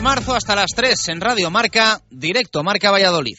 [0.00, 3.36] De marzo hasta las 3 en Radio Marca, directo Marca Valladolid.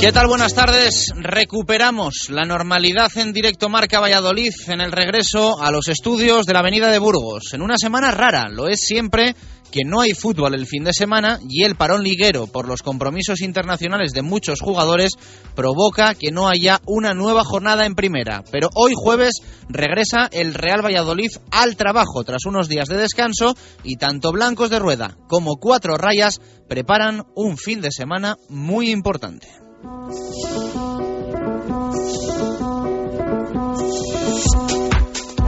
[0.00, 0.28] ¿Qué tal?
[0.28, 1.12] Buenas tardes.
[1.16, 6.60] Recuperamos la normalidad en directo Marca Valladolid en el regreso a los estudios de la
[6.60, 7.52] Avenida de Burgos.
[7.52, 9.34] En una semana rara, lo es siempre
[9.72, 13.40] que no hay fútbol el fin de semana y el parón liguero por los compromisos
[13.40, 15.10] internacionales de muchos jugadores
[15.56, 18.44] provoca que no haya una nueva jornada en primera.
[18.52, 23.96] Pero hoy jueves regresa el Real Valladolid al trabajo tras unos días de descanso y
[23.96, 29.67] tanto Blancos de Rueda como Cuatro Rayas preparan un fin de semana muy importante.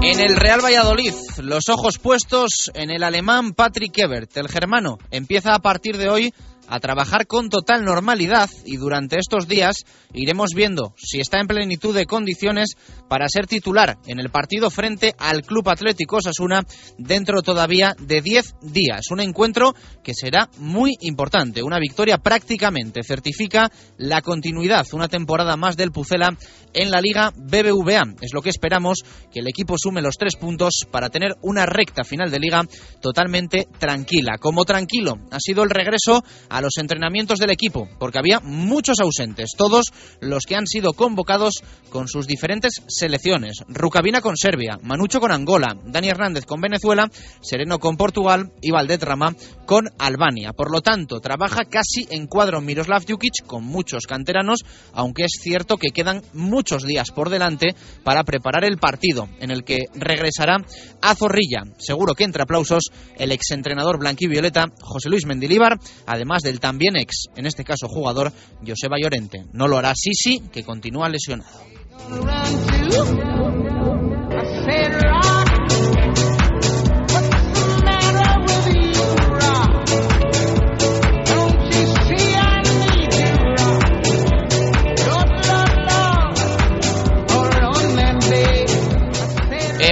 [0.03, 4.37] En el Real Valladolid, los ojos puestos en el alemán Patrick Ebert.
[4.37, 6.35] El germano empieza a partir de hoy
[6.71, 11.95] a trabajar con total normalidad y durante estos días iremos viendo si está en plenitud
[11.95, 12.77] de condiciones
[13.09, 16.65] para ser titular en el partido frente al Club Atlético Osasuna
[16.97, 19.11] dentro todavía de 10 días.
[19.11, 21.63] Un encuentro que será muy importante.
[21.63, 26.37] Una victoria prácticamente certifica la continuidad, una temporada más del Pucela
[26.73, 28.15] en la Liga BBVA.
[28.21, 29.01] Es lo que esperamos,
[29.33, 32.63] que el equipo sume los tres puntos para tener una recta final de liga
[33.01, 34.39] totalmente tranquila.
[34.39, 39.53] Como tranquilo ha sido el regreso a los entrenamientos del equipo, porque había muchos ausentes,
[39.57, 39.87] todos
[40.21, 43.59] los que han sido convocados con sus diferentes selecciones.
[43.69, 47.11] Rucabina con Serbia, Manucho con Angola, Dani Hernández con Venezuela,
[47.41, 49.35] Sereno con Portugal y Valdetrama
[49.67, 50.53] con Albania.
[50.53, 54.61] Por lo tanto, trabaja casi en cuadro Miroslav Djukic con muchos canteranos,
[54.93, 59.65] aunque es cierto que quedan muchos días por delante para preparar el partido en el
[59.65, 60.57] que regresará
[61.01, 61.63] a Zorrilla.
[61.79, 67.47] Seguro que entre aplausos el exentrenador blanquivioleta José Luis Mendilíbar, además del también ex, en
[67.47, 68.33] este caso jugador,
[68.67, 69.45] Joseba Llorente.
[69.53, 71.61] No lo hará Sisi, que continúa lesionado.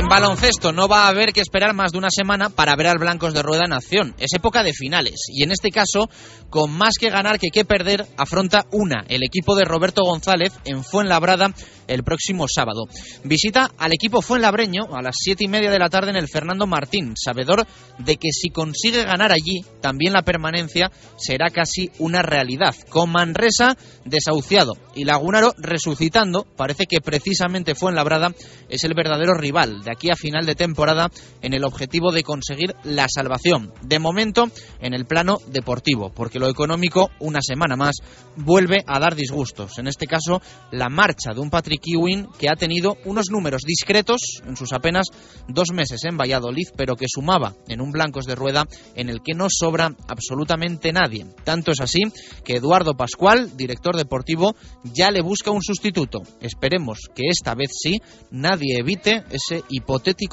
[0.09, 3.35] Baloncesto no va a haber que esperar más de una semana para ver al Blancos
[3.35, 4.15] de Rueda en acción.
[4.19, 6.09] Es época de finales y en este caso,
[6.49, 10.83] con más que ganar que que perder, afronta una, el equipo de Roberto González en
[10.83, 11.53] Fuenlabrada
[11.89, 12.87] el próximo sábado.
[13.25, 16.67] Visita al equipo fuenlabreño a las siete y media de la tarde en el Fernando
[16.67, 17.67] Martín, sabedor
[17.99, 22.75] de que si consigue ganar allí, también la permanencia será casi una realidad.
[22.89, 28.33] Con Manresa desahuciado y Lagunaro resucitando, parece que precisamente Fuenlabrada
[28.69, 31.11] es el verdadero rival de aquí a final de temporada
[31.43, 33.73] en el objetivo de conseguir la salvación.
[33.83, 34.49] De momento,
[34.81, 37.97] en el plano deportivo, porque lo económico, una semana más,
[38.37, 39.79] vuelve a dar disgustos.
[39.79, 40.41] En este caso,
[40.71, 45.09] la marcha de un Patrick Ewing que ha tenido unos números discretos en sus apenas
[45.49, 48.65] dos meses en Valladolid, pero que sumaba en un blancos de rueda
[48.95, 51.27] en el que no sobra absolutamente nadie.
[51.43, 52.03] Tanto es así
[52.45, 54.55] que Eduardo Pascual, director deportivo,
[54.85, 56.23] ya le busca un sustituto.
[56.41, 57.97] Esperemos que esta vez sí
[58.31, 59.88] nadie evite ese hipotético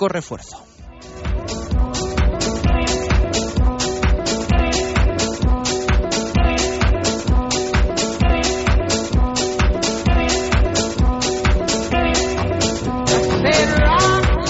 [0.10, 0.58] refuerzo.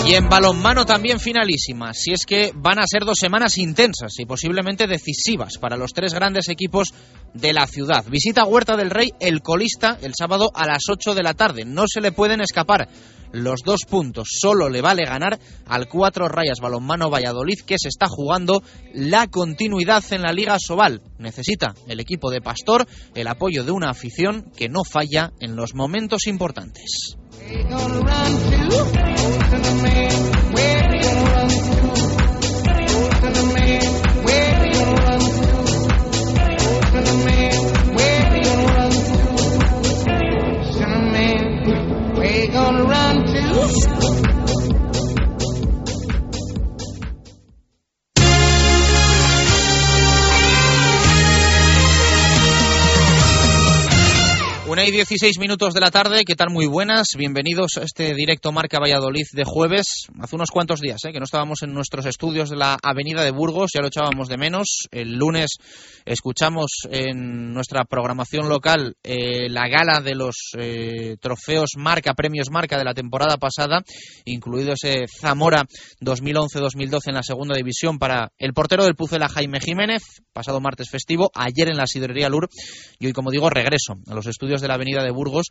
[0.08, 4.26] Y en balonmano también finalísima, si es que van a ser dos semanas intensas y
[4.26, 6.94] posiblemente decisivas para los tres grandes equipos
[7.34, 8.06] de la ciudad.
[8.08, 11.66] Visita Huerta del Rey el colista el sábado a las 8 de la tarde.
[11.66, 12.88] No se le pueden escapar
[13.44, 14.30] los dos puntos.
[14.32, 20.04] Solo le vale ganar al cuatro rayas balonmano Valladolid que se está jugando la continuidad
[20.12, 21.02] en la Liga Sobal.
[21.20, 25.76] Necesita el equipo de Pastor el apoyo de una afición que no falla en los
[25.76, 27.18] momentos importantes.
[43.56, 44.25] Woo!
[54.76, 56.50] Una y 16 minutos de la tarde, ¿qué tal?
[56.50, 60.08] Muy buenas, bienvenidos a este directo Marca Valladolid de jueves.
[60.20, 61.14] Hace unos cuantos días ¿eh?
[61.14, 64.36] que no estábamos en nuestros estudios de la Avenida de Burgos, ya lo echábamos de
[64.36, 64.90] menos.
[64.92, 65.60] El lunes
[66.04, 72.78] escuchamos en nuestra programación local eh, la gala de los eh, trofeos Marca, premios Marca
[72.78, 73.82] de la temporada pasada,
[74.26, 75.64] incluido ese Zamora
[76.02, 81.32] 2011-2012 en la segunda división para el portero del Pucela Jaime Jiménez, pasado martes festivo,
[81.34, 82.50] ayer en la Sidrería Lur
[83.00, 85.46] y hoy, como digo, regreso a los estudios de la Avenida de Burgos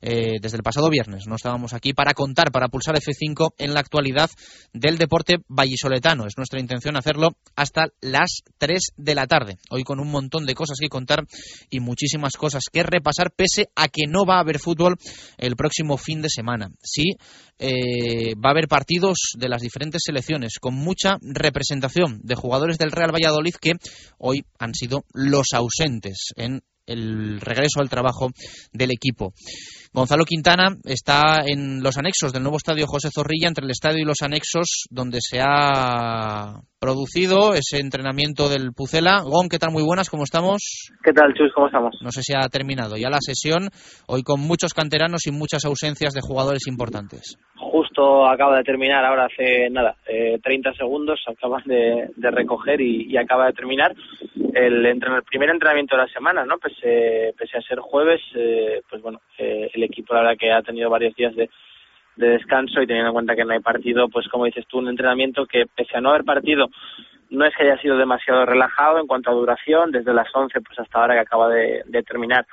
[0.00, 1.26] eh, desde el pasado viernes.
[1.26, 4.30] No estábamos aquí para contar, para pulsar F5 en la actualidad
[4.72, 6.26] del deporte vallisoletano.
[6.26, 9.58] Es nuestra intención hacerlo hasta las 3 de la tarde.
[9.70, 11.26] Hoy con un montón de cosas que contar
[11.68, 14.96] y muchísimas cosas que repasar, pese a que no va a haber fútbol
[15.38, 16.70] el próximo fin de semana.
[16.82, 17.16] Sí,
[17.58, 22.92] eh, va a haber partidos de las diferentes selecciones con mucha representación de jugadores del
[22.92, 23.72] Real Valladolid que
[24.18, 28.28] hoy han sido los ausentes en el regreso al trabajo
[28.72, 29.32] del equipo.
[29.92, 34.04] Gonzalo Quintana está en los anexos del nuevo estadio José Zorrilla, entre el estadio y
[34.04, 39.22] los anexos, donde se ha producido ese entrenamiento del Pucela.
[39.24, 39.72] Gon, ¿qué tal?
[39.72, 40.62] Muy buenas, ¿cómo estamos?
[41.02, 41.50] ¿Qué tal, Chus?
[41.54, 41.96] ¿Cómo estamos?
[42.02, 43.68] No sé si ha terminado ya la sesión,
[44.06, 47.36] hoy con muchos canteranos y muchas ausencias de jugadores importantes.
[47.90, 53.16] Justo acaba de terminar, ahora hace nada, eh, 30 segundos, acaban de, recoger y, y,
[53.16, 53.92] acaba de terminar
[54.54, 56.58] el, el, primer entrenamiento de la semana, ¿no?
[56.58, 60.62] Pese, pese a ser jueves, eh, pues bueno, eh, el equipo la verdad que ha
[60.62, 61.50] tenido varios días de,
[62.14, 64.88] de descanso y teniendo en cuenta que no hay partido, pues como dices tú, un
[64.88, 66.68] entrenamiento que pese a no haber partido,
[67.30, 70.78] no es que haya sido demasiado relajado en cuanto a duración, desde las 11 pues
[70.78, 72.46] hasta ahora que acaba de, de terminar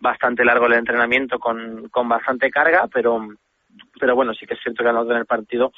[0.00, 3.28] bastante largo el entrenamiento con, con bastante carga, pero
[3.98, 5.72] pero bueno, sí que es cierto que al no tener partido,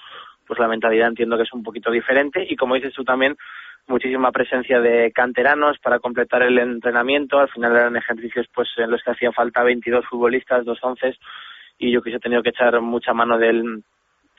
[0.46, 2.46] pues la mentalidad entiendo que es un poquito diferente.
[2.48, 3.36] Y como dices tú también,
[3.86, 9.02] muchísima presencia de canteranos para completar el entrenamiento, al final eran ejercicios pues en los
[9.02, 11.16] que hacía falta 22 futbolistas, dos once
[11.78, 13.82] y yo que he tenido que echar mucha mano del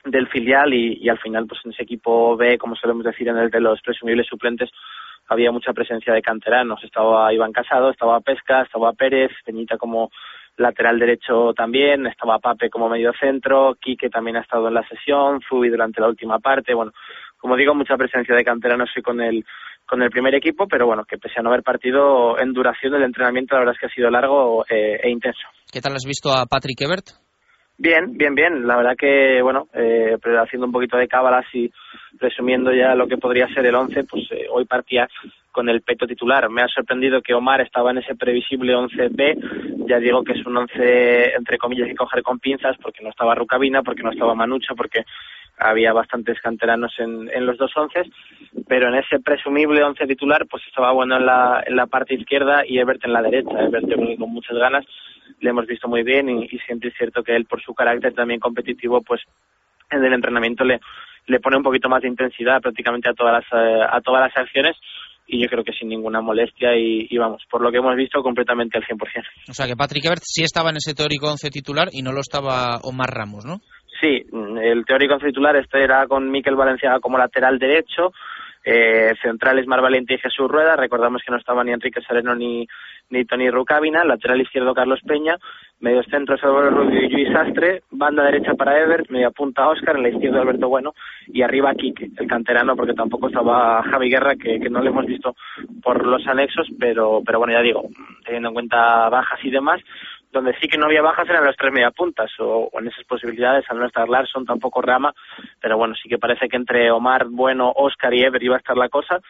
[0.04, 0.72] del filial.
[0.72, 3.60] Y, y al final pues en ese equipo B, como solemos decir en el de
[3.60, 4.70] los presumibles suplentes,
[5.28, 6.82] había mucha presencia de canteranos.
[6.84, 10.10] Estaba Iván Casado, estaba Pesca, estaba Pérez, Peñita como
[10.56, 15.40] lateral derecho también, estaba Pape como medio centro, Quique también ha estado en la sesión,
[15.48, 16.92] Zubi durante la última parte, bueno,
[17.36, 19.44] como digo, mucha presencia de canteranos y con el
[19.86, 23.02] con el primer equipo, pero bueno, que pese a no haber partido en duración del
[23.02, 25.46] entrenamiento, la verdad es que ha sido largo eh, e intenso.
[25.70, 27.23] ¿Qué tal has visto a Patrick Ebert?
[27.76, 28.66] Bien, bien, bien.
[28.66, 31.72] La verdad que, bueno, eh, haciendo un poquito de cábalas y
[32.18, 35.08] resumiendo ya lo que podría ser el 11, pues eh, hoy partía
[35.50, 36.48] con el peto titular.
[36.50, 39.86] Me ha sorprendido que Omar estaba en ese previsible 11B.
[39.88, 43.34] Ya digo que es un 11, entre comillas, que coger con pinzas, porque no estaba
[43.34, 45.04] Rucabina, porque no estaba Manucho, porque
[45.58, 48.02] había bastantes canteranos en, en los dos once,
[48.66, 52.64] pero en ese presumible once titular, pues estaba bueno en la, en la parte izquierda
[52.66, 53.62] y Ebert en la derecha.
[53.62, 53.86] Ebert
[54.18, 54.84] con muchas ganas,
[55.40, 58.40] le hemos visto muy bien y, siempre es cierto que él, por su carácter también
[58.40, 59.20] competitivo, pues
[59.90, 60.80] en el entrenamiento le,
[61.26, 64.36] le pone un poquito más de intensidad prácticamente a todas las, eh, a todas las
[64.36, 64.76] acciones
[65.26, 68.22] y yo creo que sin ninguna molestia y, y, vamos, por lo que hemos visto,
[68.22, 68.98] completamente al 100%.
[69.48, 72.20] O sea que Patrick Ebert sí estaba en ese teórico once titular y no lo
[72.20, 73.60] estaba Omar Ramos, ¿no?
[74.00, 74.26] Sí,
[74.62, 78.12] el teórico titular este era con Miquel Valenciaga como lateral derecho,
[78.64, 82.66] eh, centrales Mar Valente y Jesús Rueda, recordamos que no estaba ni Enrique Sereno ni,
[83.10, 85.36] ni Tony Rucabina, lateral izquierdo Carlos Peña,
[85.80, 90.02] medio centro Salvador Rubio y Luis Sastre, banda derecha para Ebert, media punta Oscar, en
[90.02, 90.94] la izquierda Alberto Bueno
[91.26, 95.04] y arriba Quique, el canterano, porque tampoco estaba Javi Guerra, que, que no le hemos
[95.04, 95.36] visto
[95.82, 97.88] por los anexos, pero, pero bueno, ya digo,
[98.24, 99.80] teniendo en cuenta bajas y demás,
[100.34, 103.64] donde sí que no había bajas eran las tres mediapuntas, o, o en esas posibilidades,
[103.70, 105.14] al no estar Larson, tampoco Rama,
[105.60, 108.76] pero bueno, sí que parece que entre Omar, Bueno, Oscar y Ever iba a estar
[108.76, 109.20] la cosa,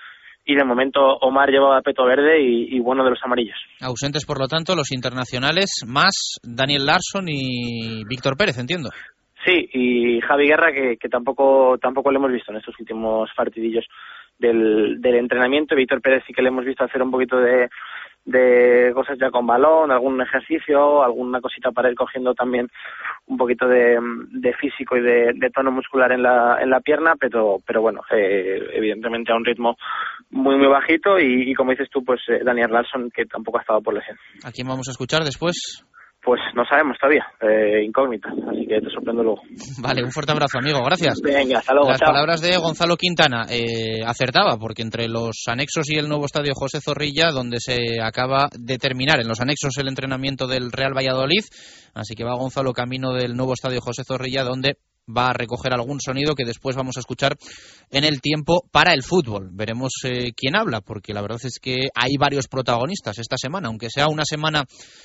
[0.44, 3.56] y de momento Omar llevaba peto verde y, y, bueno de los amarillos.
[3.80, 8.90] Ausentes, por lo tanto, los internacionales, más Daniel Larson y Víctor Pérez, entiendo.
[9.44, 13.84] Sí, y Javi Guerra, que, que tampoco, tampoco lo hemos visto en estos últimos partidillos
[14.38, 15.76] del, del entrenamiento.
[15.76, 17.68] Víctor Pérez sí que le hemos visto hacer un poquito de,
[18.24, 22.68] de cosas ya con balón, algún ejercicio, alguna cosita para ir cogiendo también
[23.26, 23.98] un poquito de,
[24.58, 28.58] físico y de, de, tono muscular en la, en la pierna, pero, pero bueno, eh,
[28.72, 29.76] evidentemente a un ritmo
[30.30, 33.62] muy, muy bajito y, y como dices tú, pues eh, Daniel Larson, que tampoco ha
[33.62, 34.16] estado por lesión.
[34.44, 35.84] ¿A quién vamos a escuchar después?
[36.24, 39.42] Pues no sabemos todavía, eh, incógnita, así que te sorprendo luego.
[39.82, 41.20] Vale, un fuerte abrazo, amigo, gracias.
[41.22, 41.90] Venga, hasta luego.
[41.90, 42.12] Las chao.
[42.12, 46.80] palabras de Gonzalo Quintana eh, acertaba, porque entre los anexos y el nuevo estadio José
[46.80, 51.44] Zorrilla, donde se acaba de terminar en los anexos el entrenamiento del Real Valladolid,
[51.94, 56.00] así que va Gonzalo camino del nuevo estadio José Zorrilla, donde va a recoger algún
[56.00, 57.36] sonido que después vamos a escuchar
[57.90, 59.50] en el tiempo para el fútbol.
[59.52, 63.90] Veremos eh, quién habla, porque la verdad es que hay varios protagonistas esta semana, aunque
[63.90, 64.64] sea una semana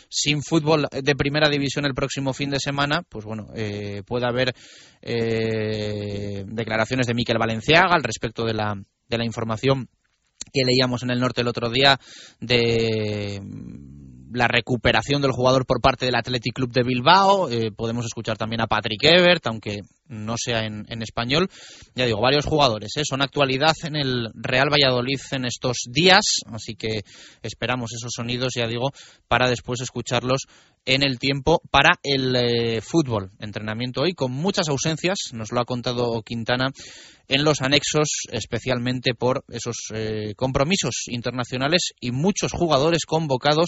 [0.09, 4.53] sin fútbol de primera división el próximo fin de semana, pues bueno, eh, puede haber
[5.01, 8.75] eh, declaraciones de Miquel Valenciaga al respecto de la,
[9.07, 9.89] de la información
[10.51, 11.99] que leíamos en el norte el otro día
[12.39, 13.41] de
[14.31, 17.49] la recuperación del jugador por parte del Athletic Club de Bilbao.
[17.49, 21.49] Eh, podemos escuchar también a Patrick Evert, aunque no sea en, español.
[21.95, 26.75] Ya digo, varios jugadores eh, son actualidad en el Real Valladolid en estos días, así
[26.75, 27.03] que
[27.41, 28.91] esperamos esos sonidos, ya digo,
[29.27, 30.41] para después escucharlos
[30.85, 33.31] en el tiempo para el eh, fútbol.
[33.39, 36.71] Entrenamiento hoy con muchas ausencias, nos lo ha contado Quintana
[37.27, 43.67] en los anexos, especialmente por esos eh, compromisos internacionales y muchos jugadores convocados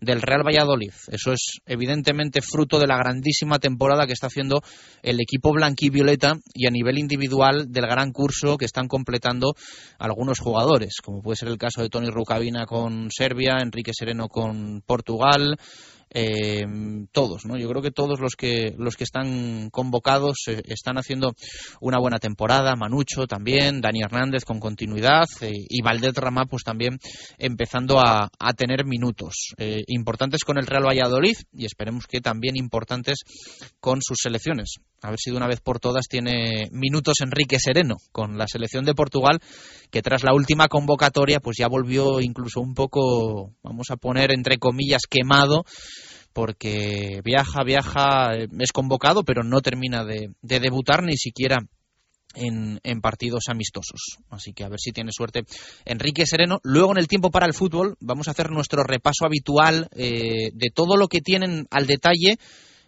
[0.00, 0.92] del Real Valladolid.
[1.08, 4.62] Eso es evidentemente fruto de la grandísima temporada que está haciendo
[5.02, 9.54] el equipo blanquivioleta y a nivel individual del gran curso que están completando
[9.98, 14.82] algunos jugadores, como puede ser el caso de Tony Rucavina con Serbia, Enrique Sereno con
[14.86, 15.56] Portugal,
[16.14, 16.66] eh,
[17.10, 17.56] todos, ¿no?
[17.56, 21.32] Yo creo que todos los que los que están convocados eh, están haciendo
[21.80, 22.76] una buena temporada.
[22.76, 26.98] Manucho también, Dani Hernández con continuidad eh, y Valdez Ramá pues también
[27.38, 29.54] empezando a, a tener minutos
[29.86, 33.20] importantes con el Real Valladolid y esperemos que también importantes
[33.80, 34.76] con sus selecciones.
[35.02, 38.84] A ver si de una vez por todas tiene minutos Enrique Sereno con la selección
[38.84, 39.40] de Portugal
[39.90, 44.58] que tras la última convocatoria pues ya volvió incluso un poco, vamos a poner entre
[44.58, 45.64] comillas, quemado
[46.32, 51.58] porque viaja, viaja, es convocado, pero no termina de, de debutar ni siquiera
[52.34, 54.18] en, en, partidos amistosos.
[54.30, 55.44] Así que a ver si tiene suerte
[55.84, 56.60] Enrique Sereno.
[56.62, 60.70] Luego en el tiempo para el fútbol vamos a hacer nuestro repaso habitual eh, de
[60.74, 62.38] todo lo que tienen al detalle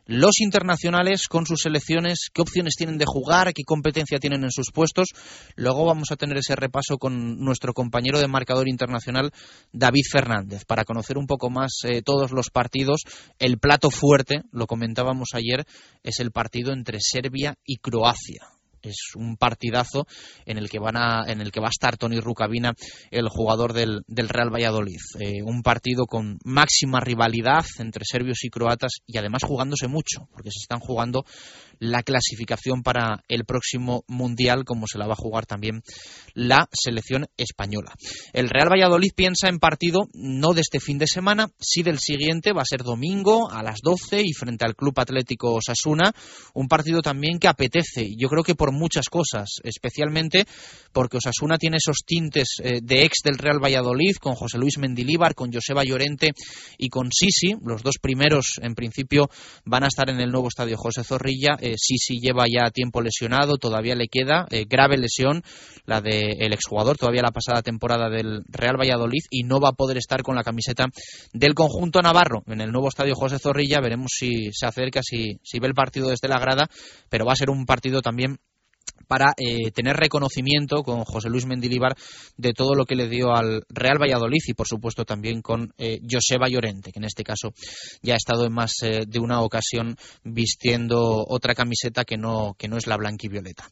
[0.06, 4.70] los internacionales con sus selecciones, qué opciones tienen de jugar, qué competencia tienen en sus
[4.72, 5.08] puestos.
[5.56, 9.32] Luego vamos a tener ese repaso con nuestro compañero de marcador internacional,
[9.72, 13.02] David Fernández, para conocer un poco más eh, todos los partidos.
[13.38, 15.64] El plato fuerte, lo comentábamos ayer,
[16.02, 18.54] es el partido entre Serbia y Croacia
[18.88, 20.06] es un partidazo
[20.46, 22.74] en el que van a, en el que va a estar Tony Rucavina,
[23.10, 25.00] el jugador del, del Real Valladolid.
[25.20, 30.50] Eh, un partido con máxima rivalidad entre serbios y croatas y además jugándose mucho, porque
[30.50, 31.24] se están jugando
[31.78, 35.82] la clasificación para el próximo mundial, como se la va a jugar también
[36.34, 37.92] la selección española.
[38.32, 42.52] El Real Valladolid piensa en partido no de este fin de semana, sí del siguiente,
[42.52, 46.12] va a ser domingo a las 12 y frente al Club Atlético Osasuna,
[46.54, 48.14] un partido también que apetece.
[48.16, 50.46] Yo creo que por muchas cosas, especialmente
[50.92, 55.34] porque Osasuna tiene esos tintes eh, de ex del Real Valladolid, con José Luis Mendilíbar,
[55.34, 56.30] con Joseba Llorente
[56.78, 57.56] y con Sisi.
[57.64, 59.28] Los dos primeros, en principio,
[59.64, 61.56] van a estar en el nuevo estadio José Zorrilla.
[61.60, 65.42] Eh, Sisi lleva ya tiempo lesionado, todavía le queda eh, grave lesión,
[65.86, 69.96] la del exjugador, todavía la pasada temporada del Real Valladolid, y no va a poder
[69.96, 70.86] estar con la camiseta
[71.32, 73.80] del conjunto navarro en el nuevo estadio José Zorrilla.
[73.80, 76.68] Veremos si se acerca, si, si ve el partido desde la grada,
[77.08, 78.38] pero va a ser un partido también
[79.06, 81.94] para eh, tener reconocimiento con José Luis Mendilibar
[82.36, 86.00] de todo lo que le dio al Real Valladolid y por supuesto también con eh,
[86.08, 87.52] Joseba Llorente, que en este caso
[88.02, 92.68] ya ha estado en más eh, de una ocasión vistiendo otra camiseta que no, que
[92.68, 93.68] no es la blanca y violeta.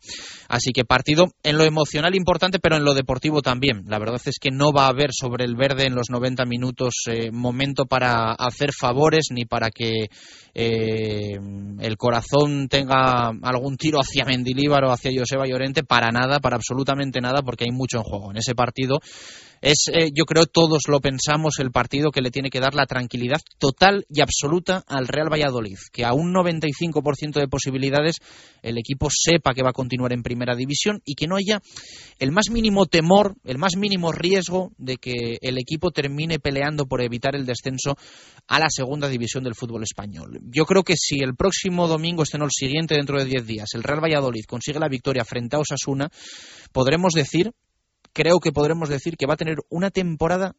[0.48, 3.84] Así que partido en lo emocional importante, pero en lo deportivo también.
[3.86, 6.94] La verdad es que no va a haber sobre el verde en los 90 minutos
[7.32, 10.08] momento para hacer favores ni para que
[10.54, 17.20] el corazón tenga algún tiro hacia Mendilibar o hacia Joseba Llorente para nada, para absolutamente
[17.20, 18.30] nada, porque hay mucho en juego.
[18.30, 19.00] En ese partido
[19.62, 22.86] es, eh, yo creo, todos lo pensamos, el partido que le tiene que dar la
[22.86, 28.16] tranquilidad total y absoluta al Real Valladolid, que a un 95% de posibilidades
[28.62, 31.62] el equipo sepa que va a continuar en primera división y que no haya
[32.18, 37.00] el más mínimo temor, el más mínimo riesgo de que el equipo termine peleando por
[37.00, 37.96] evitar el descenso
[38.48, 40.40] a la segunda división del fútbol español.
[40.42, 43.68] Yo creo que si el próximo domingo, este no el siguiente, dentro de 10 días,
[43.74, 46.10] el Real Valladolid consigue la victoria frente a Osasuna,
[46.72, 47.52] podremos decir
[48.12, 50.54] creo que podremos decir que va a tener una temporada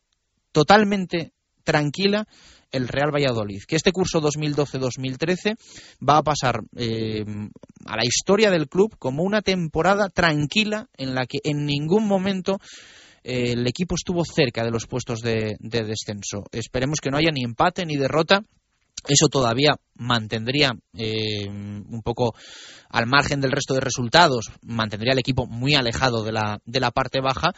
[0.52, 1.34] totalmente
[1.64, 2.28] tranquila
[2.72, 5.56] el Real Valladolid, que este curso 2012-2013
[6.08, 7.24] va a pasar eh,
[7.86, 12.60] a la historia del club como una temporada tranquila en la que en ningún momento
[13.24, 16.46] eh, el equipo estuvo cerca de los puestos de descenso.
[16.52, 18.44] Esperemos que no haya ni empate ni derrota
[19.08, 22.36] eso todavía mantendría eh, un poco
[22.90, 26.92] al margen del resto de resultados, mantendría el equipo muy alejado de la, de la
[26.92, 27.54] parte baja,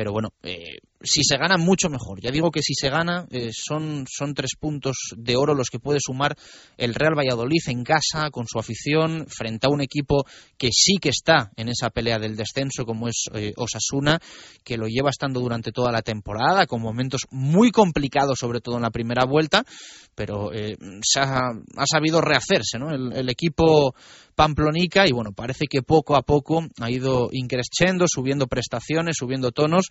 [0.00, 2.22] pero bueno, eh, si se gana mucho mejor.
[2.22, 5.78] Ya digo que si se gana eh, son, son tres puntos de oro los que
[5.78, 6.34] puede sumar
[6.78, 10.24] el Real Valladolid en casa, con su afición, frente a un equipo
[10.56, 14.18] que sí que está en esa pelea del descenso, como es eh, Osasuna,
[14.64, 18.82] que lo lleva estando durante toda la temporada, con momentos muy complicados, sobre todo en
[18.82, 19.66] la primera vuelta,
[20.14, 22.90] pero se ha, ha, sabido rehacerse, ¿no?
[22.90, 23.94] El equipo
[24.40, 29.88] pamplonica y bueno, parece que poco a poco ha ido increciendo, subiendo prestaciones, subiendo tonos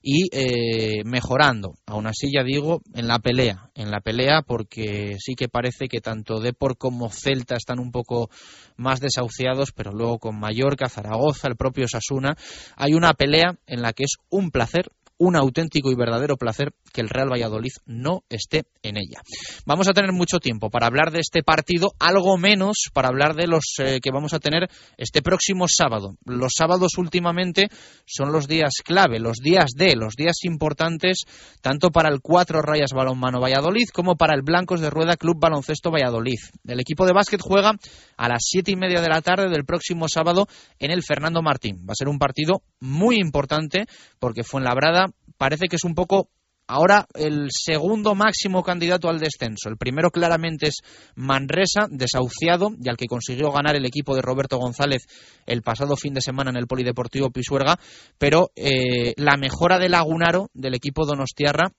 [0.00, 1.74] y eh, mejorando.
[1.84, 6.00] Aún así, ya digo, en la pelea, en la pelea, porque sí que parece que
[6.00, 8.30] tanto Depor como Celta están un poco
[8.78, 12.34] más desahuciados, pero luego con Mallorca, Zaragoza, el propio Sasuna,
[12.76, 14.86] hay una pelea en la que es un placer
[15.22, 19.20] un auténtico y verdadero placer que el Real Valladolid no esté en ella.
[19.64, 23.46] Vamos a tener mucho tiempo para hablar de este partido, algo menos para hablar de
[23.46, 26.16] los eh, que vamos a tener este próximo sábado.
[26.24, 27.68] Los sábados últimamente
[28.04, 31.22] son los días clave, los días de, los días importantes,
[31.60, 35.92] tanto para el Cuatro Rayas Balonmano Valladolid como para el Blancos de Rueda Club Baloncesto
[35.92, 36.38] Valladolid.
[36.66, 37.76] El equipo de básquet juega
[38.16, 40.48] a las siete y media de la tarde del próximo sábado
[40.80, 41.86] en el Fernando Martín.
[41.88, 43.86] Va a ser un partido muy importante
[44.18, 45.11] porque fue en Labrada
[45.42, 46.28] parece que es un poco
[46.68, 49.68] ahora el segundo máximo candidato al descenso.
[49.68, 50.76] El primero claramente es
[51.16, 55.02] Manresa, desahuciado, y al que consiguió ganar el equipo de Roberto González
[55.46, 57.76] el pasado fin de semana en el Polideportivo Pisuerga,
[58.18, 61.72] pero eh, la mejora de Lagunaro, del equipo Donostiarra,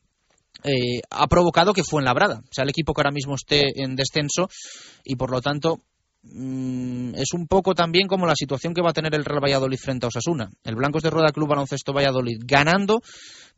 [0.65, 3.81] eh, ha provocado que fue en Labrada, o sea, el equipo que ahora mismo esté
[3.81, 4.49] en descenso
[5.05, 5.79] y por lo tanto
[6.25, 9.77] Mm, es un poco también como la situación que va a tener el Real Valladolid
[9.77, 10.49] frente a Osasuna.
[10.63, 13.01] El Blancos de Rueda Club Baloncesto Valladolid ganando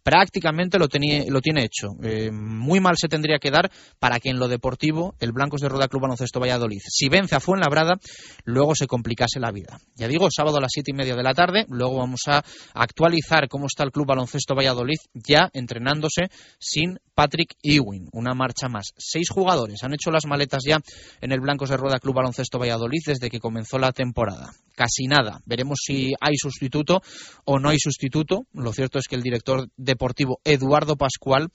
[0.06, 1.88] prácticamente lo, lo tiene hecho.
[2.04, 5.68] Eh, muy mal se tendría que dar para que en lo deportivo el Blancos de
[5.68, 7.96] Rueda Club Baloncesto Valladolid, si vence a Fuenlabrada,
[8.44, 9.80] luego se complicase la vida.
[9.96, 12.44] Ya digo, sábado a las siete y media de la tarde, luego vamos a
[12.76, 18.10] actualizar cómo está el Club Baloncesto Valladolid ya entrenándose sin Patrick Ewing.
[18.12, 18.94] Una marcha más.
[18.98, 20.78] Seis jugadores han hecho las maletas ya
[21.22, 24.52] en el Blancos de Rueda Club Baloncesto Valladolid desde que comenzó la temporada.
[24.76, 25.40] Casi nada.
[25.46, 27.02] Veremos si hay sustituto
[27.46, 28.46] o no hay sustituto.
[28.54, 31.50] Lo cierto es que el director deportivo Eduardo Pascual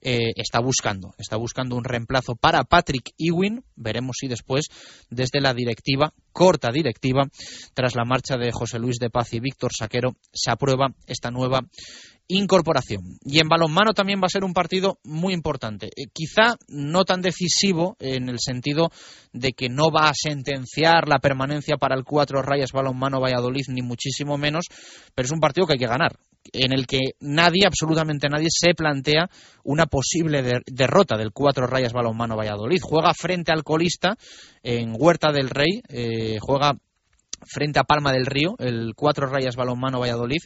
[0.00, 3.62] eh, está buscando, está buscando un reemplazo para Patrick Ewing.
[3.76, 4.66] Veremos si después,
[5.10, 7.24] desde la directiva, corta directiva,
[7.74, 11.60] tras la marcha de José Luis de Paz y Víctor Saquero, se aprueba esta nueva
[12.28, 13.18] incorporación.
[13.24, 15.88] Y en balonmano también va a ser un partido muy importante.
[15.88, 18.90] Eh, quizá no tan decisivo en el sentido
[19.32, 23.82] de que no va a sentenciar la permanencia para el cuatro rayas balonmano Valladolid, ni
[23.82, 24.66] muchísimo menos,
[25.14, 26.16] pero es un partido que hay que ganar
[26.52, 29.28] en el que nadie, absolutamente nadie, se plantea
[29.64, 32.80] una posible derrota del cuatro rayas balonmano Valladolid.
[32.82, 34.16] Juega frente al colista
[34.62, 36.76] en Huerta del Rey, eh, juega
[37.44, 40.42] frente a Palma del Río, el cuatro rayas balonmano Valladolid,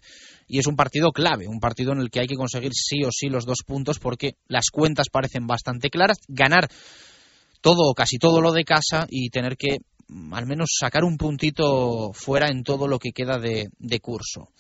[0.49, 3.11] y es un partido clave, un partido en el que hay que conseguir sí o
[3.11, 6.69] sí los dos puntos porque las cuentas parecen bastante claras, ganar
[7.61, 9.79] todo o casi todo lo de casa y tener que
[10.09, 14.51] mm, al menos sacar un puntito fuera en todo lo que queda de, de curso.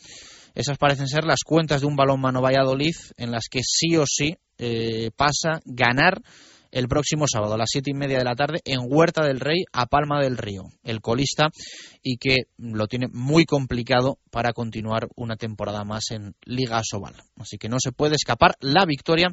[0.56, 4.38] Esas parecen ser las cuentas de un balonmano Valladolid en las que sí o sí
[4.56, 6.22] eh, pasa ganar
[6.70, 9.64] el próximo sábado a las siete y media de la tarde en Huerta del Rey
[9.72, 11.48] a Palma del Río, el colista,
[12.02, 17.14] y que lo tiene muy complicado para continuar una temporada más en Liga Sobal.
[17.38, 19.32] Así que no se puede escapar la victoria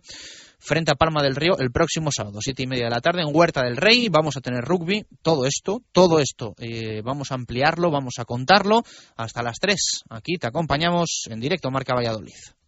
[0.60, 3.36] frente a Palma del Río el próximo sábado, siete y media de la tarde en
[3.36, 4.08] Huerta del Rey.
[4.10, 6.56] Vamos a tener rugby, todo esto, todo esto.
[6.58, 8.84] Eh, vamos a ampliarlo, vamos a contarlo
[9.16, 10.04] hasta las tres.
[10.10, 12.63] Aquí te acompañamos en directo Marca Valladolid.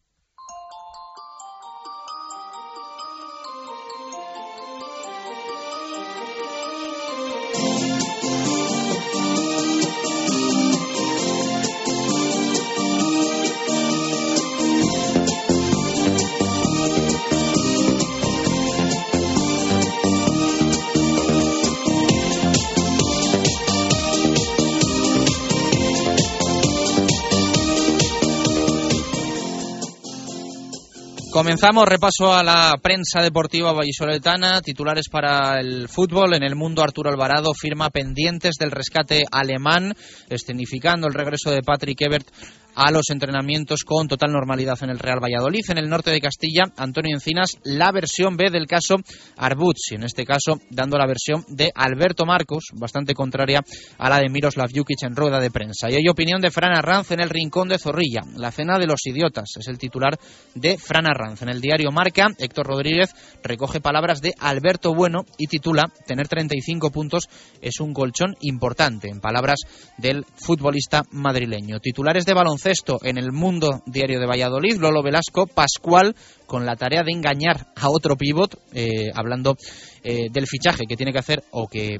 [31.45, 36.33] Comenzamos repaso a la prensa deportiva vallisoletana, titulares para el fútbol.
[36.33, 39.93] En el mundo Arturo Alvarado firma pendientes del rescate alemán,
[40.27, 42.27] escenificando el regreso de Patrick Ebert
[42.75, 45.63] a los entrenamientos con total normalidad en el Real Valladolid.
[45.69, 48.97] En el norte de Castilla, Antonio Encinas, la versión B del caso
[49.37, 53.61] Arbuzzi, en este caso dando la versión de Alberto Marcos, bastante contraria
[53.97, 55.89] a la de Miroslav Jukic en rueda de prensa.
[55.89, 58.21] Y hay opinión de Fran Arranz en el Rincón de Zorrilla.
[58.35, 60.17] La cena de los idiotas es el titular
[60.53, 61.41] de Fran Arranz.
[61.41, 66.91] En el diario Marca, Héctor Rodríguez recoge palabras de Alberto Bueno y titula Tener 35
[66.91, 67.29] puntos
[67.61, 69.59] es un colchón importante, en palabras
[69.97, 71.79] del futbolista madrileño.
[71.79, 72.64] Titulares de baloncesto
[73.03, 76.15] en el Mundo Diario de Valladolid, Lolo Velasco, Pascual,
[76.47, 79.55] con la tarea de engañar a otro pívot, eh, hablando
[80.03, 81.99] eh, del fichaje que tiene que hacer o que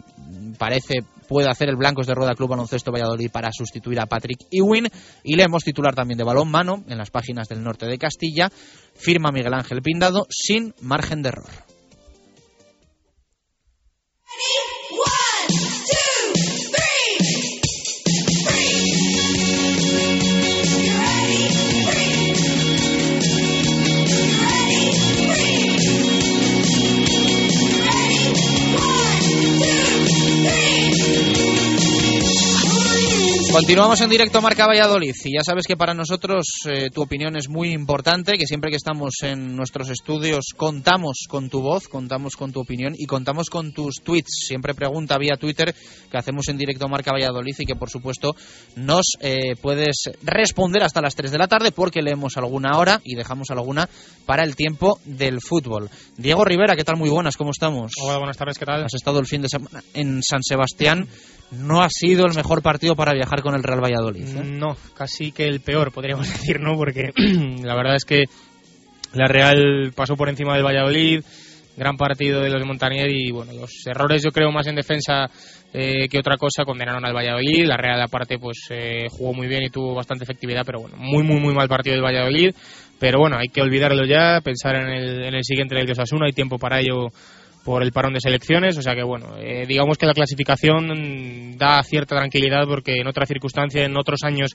[0.57, 4.87] parece puede hacer el Blancos de Rueda Club Baloncesto Valladolid para sustituir a Patrick Ewing.
[5.23, 8.51] Y leemos titular también de balón mano en las páginas del norte de Castilla.
[8.95, 11.74] Firma Miguel Ángel Pindado sin margen de error.
[33.55, 37.47] Continuamos en directo Marca Valladolid y ya sabes que para nosotros eh, tu opinión es
[37.47, 42.51] muy importante, que siempre que estamos en nuestros estudios contamos con tu voz, contamos con
[42.51, 44.43] tu opinión y contamos con tus tweets.
[44.45, 45.73] Siempre pregunta vía Twitter
[46.11, 48.35] que hacemos en directo Marca Valladolid y que por supuesto
[48.75, 53.15] nos eh, puedes responder hasta las 3 de la tarde porque leemos alguna hora y
[53.15, 53.87] dejamos alguna
[54.25, 55.89] para el tiempo del fútbol.
[56.17, 56.97] Diego Rivera, ¿qué tal?
[56.97, 57.93] Muy buenas, ¿cómo estamos?
[58.03, 58.83] Hola, buenas tardes, ¿qué tal?
[58.83, 61.07] Has estado el fin de semana en San Sebastián
[61.51, 64.27] no ha sido el mejor partido para viajar con el Real Valladolid.
[64.27, 64.43] ¿eh?
[64.43, 66.75] No, casi que el peor, podríamos decir, ¿no?
[66.75, 67.11] Porque
[67.63, 68.25] la verdad es que
[69.13, 71.21] la Real pasó por encima del Valladolid,
[71.77, 75.29] gran partido de los de Montanier y bueno, los errores yo creo más en defensa
[75.73, 77.65] eh, que otra cosa condenaron al Valladolid.
[77.65, 81.23] La Real aparte pues eh, jugó muy bien y tuvo bastante efectividad, pero bueno, muy
[81.23, 82.55] muy muy mal partido del Valladolid.
[82.97, 86.27] Pero bueno, hay que olvidarlo ya, pensar en el, en el siguiente del de Osasuna,
[86.27, 87.09] hay tiempo para ello
[87.65, 91.81] por el parón de selecciones, o sea que bueno, eh, digamos que la clasificación da
[91.81, 94.51] cierta tranquilidad porque en otra circunstancia, en otros años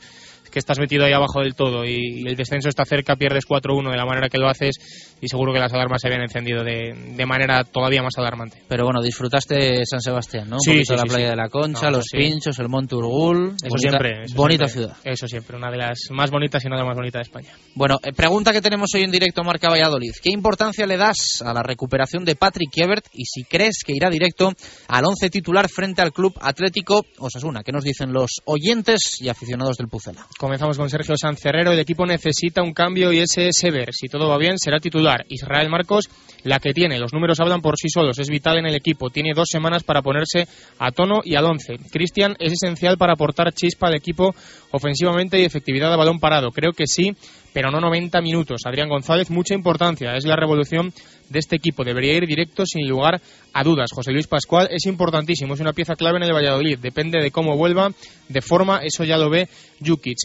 [0.51, 3.97] que estás metido ahí abajo del todo y, el descenso está cerca, pierdes 4-1 de
[3.97, 4.77] la manera que lo haces
[5.21, 8.63] y seguro que las alarmas se habían encendido de, de manera todavía más alarmante.
[8.69, 10.59] Pero bueno, disfrutaste San Sebastián, ¿no?
[10.61, 13.55] Sí, la playa de la Concha, los pinchos, el Monte Urgul.
[13.63, 14.25] Eso bonita, siempre.
[14.35, 14.97] bonita ciudad.
[15.05, 17.53] Eso siempre, una de las más bonitas y una de las más bonitas de España.
[17.75, 20.13] Bueno, eh, pregunta que tenemos hoy en directo Marca Valladolid.
[20.23, 24.11] ¿Qué importancia le das a la recuperación de Patrick Ebert y si crees que irá
[24.11, 24.53] directo
[24.89, 27.63] al once titular frente al Club Atlético Osasuna?
[27.63, 30.27] ¿Qué nos dicen los oyentes y aficionados del Pucela?
[30.39, 31.73] Comenzamos con Sergio Sancerrero.
[31.73, 33.93] El equipo necesita un cambio y ese es Ever.
[33.93, 35.25] Si todo va bien, será titular.
[35.29, 36.09] Israel Marcos,
[36.45, 36.99] la que tiene.
[36.99, 38.19] Los números hablan por sí solos.
[38.19, 39.11] Es vital en el equipo.
[39.11, 40.47] Tiene dos semanas para ponerse
[40.79, 41.77] a tono y al once.
[41.91, 44.35] Cristian es esencial para aportar chispa al equipo
[44.71, 46.51] ofensivamente y efectividad a balón parado.
[46.53, 47.15] Creo que sí,
[47.53, 48.63] pero no 90 minutos.
[48.65, 50.15] Adrián González, mucha importancia.
[50.15, 50.93] Es la revolución
[51.31, 51.85] de este equipo.
[51.85, 53.21] Debería ir directo sin lugar
[53.55, 53.91] a dudas.
[53.95, 56.79] José Luis Pascual es importantísimo, es una pieza clave en el Valladolid.
[56.79, 57.91] Depende de cómo vuelva,
[58.29, 59.49] de forma, eso ya lo ve
[59.85, 60.19] Jukic.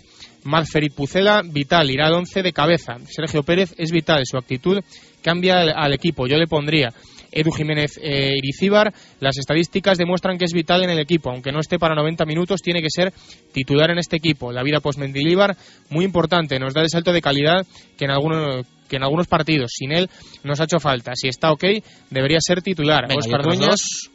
[0.43, 2.97] Malferit Pucela, vital, irá al 11 de cabeza.
[3.07, 4.79] Sergio Pérez es vital, su actitud
[5.21, 6.27] cambia al, equipo.
[6.27, 6.93] Yo le pondría
[7.31, 11.59] Edu Jiménez eh, Iricíbar, las estadísticas demuestran que es vital en el equipo, aunque no
[11.59, 13.11] esté para 90 minutos, tiene que ser
[13.51, 14.51] titular en este equipo.
[14.51, 15.57] La vida post-Mendilíbar,
[15.89, 17.65] muy importante, nos da el salto de calidad
[17.97, 20.09] que en algunos que en algunos partidos sin él
[20.43, 21.13] nos ha hecho falta.
[21.15, 21.63] Si está ok,
[22.09, 23.05] debería ser titular.
[23.15, 24.09] Oscar Dueñas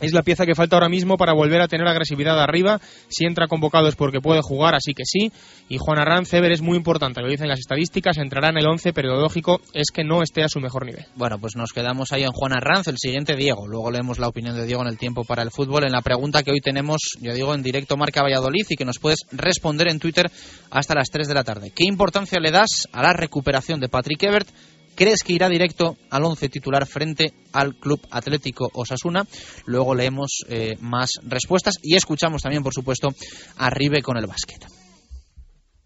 [0.00, 2.80] es la pieza que falta ahora mismo para volver a tener agresividad arriba.
[3.08, 5.32] Si entra convocado es porque puede jugar, así que sí.
[5.68, 8.92] Y Juan Arranz, Ever es muy importante, lo dicen las estadísticas, entrará en el 11,
[8.92, 11.06] pero lo lógico es que no esté a su mejor nivel.
[11.16, 13.66] Bueno, pues nos quedamos ahí en Juan Arranz, el siguiente Diego.
[13.66, 15.84] Luego leemos la opinión de Diego en el tiempo para el fútbol.
[15.84, 18.98] En la pregunta que hoy tenemos, yo digo en directo Marca Valladolid y que nos
[18.98, 20.30] puedes responder en Twitter
[20.70, 21.72] hasta las 3 de la tarde.
[21.74, 24.48] ¿Qué importancia le das a la recuperación de Patrick Ebert?
[24.94, 29.26] ¿Crees que irá directo al once titular frente al Club Atlético Osasuna?
[29.64, 33.08] Luego leemos eh, más respuestas y escuchamos también, por supuesto,
[33.56, 34.66] a Ribe con el básquet.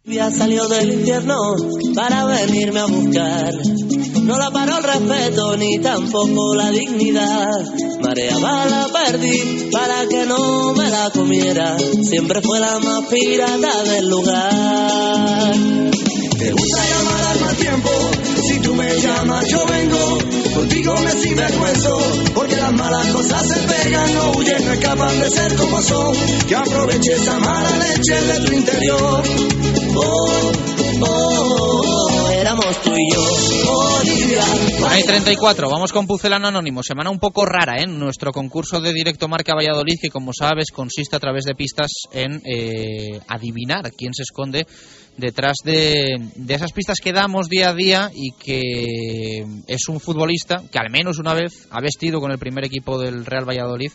[0.06, 1.38] Ya salió del infierno
[1.94, 3.54] para venirme a buscar.
[4.22, 7.48] No la paró el respeto ni tampoco la dignidad.
[8.02, 11.78] Marea la perdí para que no me la comiera.
[12.02, 15.54] Siempre fue la más pirata del lugar.
[16.38, 17.90] Te gusta llamar al mal tiempo
[18.62, 20.18] tú me llamas, yo vengo.
[20.54, 21.98] Contigo me sinvergüenzo,
[22.34, 26.14] porque las malas cosas se pegan, no huyen, no escapan de ser como son.
[26.46, 29.22] Que aproveche esa mala leche de tu interior.
[29.96, 30.52] Oh,
[31.00, 33.44] oh, oh, éramos tú y yo.
[34.88, 36.82] Hay 34, vamos con Pucelano Anónimo.
[36.82, 37.86] Semana un poco rara, ¿eh?
[37.86, 42.40] Nuestro concurso de directo Marca Valladolid, que como sabes consiste a través de pistas en
[42.44, 44.66] eh, adivinar quién se esconde
[45.16, 50.62] detrás de, de, esas pistas que damos día a día y que es un futbolista
[50.70, 53.92] que al menos una vez ha vestido con el primer equipo del Real Valladolid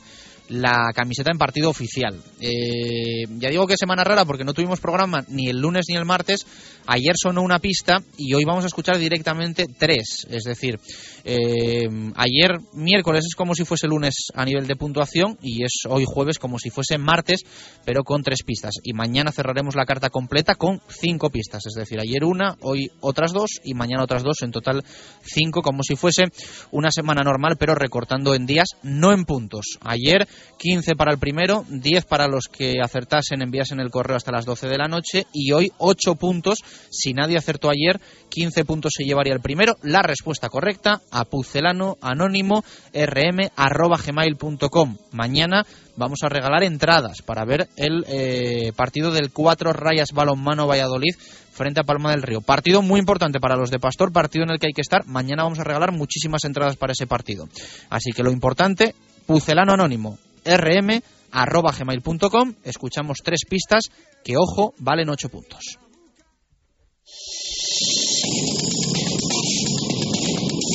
[0.50, 2.20] la camiseta en partido oficial.
[2.42, 6.06] Eh, ya digo que semana rara porque no tuvimos programa ni el lunes ni el
[6.06, 6.46] martes.
[6.92, 10.26] Ayer sonó una pista y hoy vamos a escuchar directamente tres.
[10.28, 10.80] Es decir,
[11.24, 16.04] eh, ayer miércoles es como si fuese lunes a nivel de puntuación y es hoy
[16.08, 17.42] jueves como si fuese martes,
[17.86, 18.72] pero con tres pistas.
[18.82, 21.68] Y mañana cerraremos la carta completa con cinco pistas.
[21.68, 24.42] Es decir, ayer una, hoy otras dos y mañana otras dos.
[24.42, 24.84] En total
[25.22, 26.24] cinco, como si fuese
[26.72, 29.78] una semana normal, pero recortando en días, no en puntos.
[29.82, 34.46] Ayer 15 para el primero, 10 para los que acertasen, enviasen el correo hasta las
[34.46, 36.64] 12 de la noche y hoy 8 puntos.
[36.90, 39.78] Si nadie acertó ayer, 15 puntos se llevaría el primero.
[39.82, 42.64] La respuesta correcta a pucelano anónimo
[42.94, 44.98] rm gmail.com.
[45.12, 45.66] Mañana
[45.96, 51.16] vamos a regalar entradas para ver el eh, partido del 4 Rayas Balonmano Valladolid
[51.52, 52.42] frente a Palma del Río.
[52.42, 55.06] Partido muy importante para los de Pastor, partido en el que hay que estar.
[55.06, 57.50] Mañana vamos a regalar muchísimas entradas para ese partido.
[57.90, 62.54] Así que lo importante, pucelano anónimo rm.gmail.com.
[62.64, 63.84] Escuchamos tres pistas
[64.24, 65.80] que, ojo, valen ocho puntos.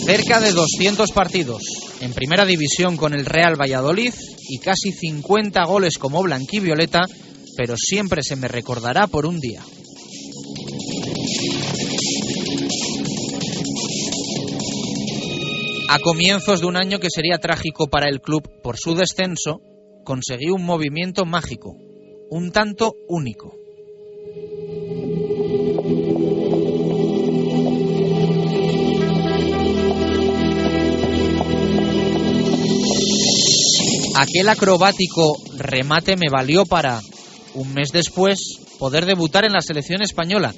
[0.06, 1.62] Cerca de 200 partidos
[2.00, 4.12] en primera división con el Real Valladolid
[4.48, 7.06] y casi 50 goles como blanquivioleta,
[7.56, 9.62] pero siempre se me recordará por un día.
[15.88, 19.60] A comienzos de un año que sería trágico para el club por su descenso,
[20.04, 21.76] conseguí un movimiento mágico,
[22.30, 23.63] un tanto único.
[34.16, 37.00] Aquel acrobático remate me valió para,
[37.54, 38.38] un mes después,
[38.78, 40.54] poder debutar en la selección española.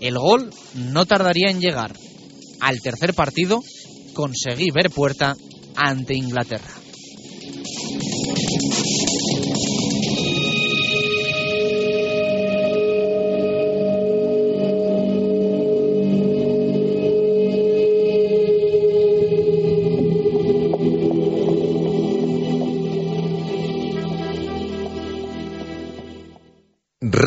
[0.00, 1.96] El gol no tardaría en llegar.
[2.60, 3.62] Al tercer partido
[4.14, 5.36] conseguí ver puerta
[5.74, 6.70] ante Inglaterra.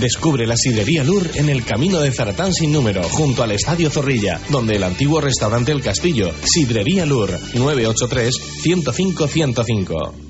[0.00, 4.40] Descubre la sidrería Lur en el camino de Zaratán sin número, junto al Estadio Zorrilla,
[4.48, 6.32] donde el antiguo restaurante El Castillo.
[6.42, 10.29] Sidrería Lur, 983 105 105.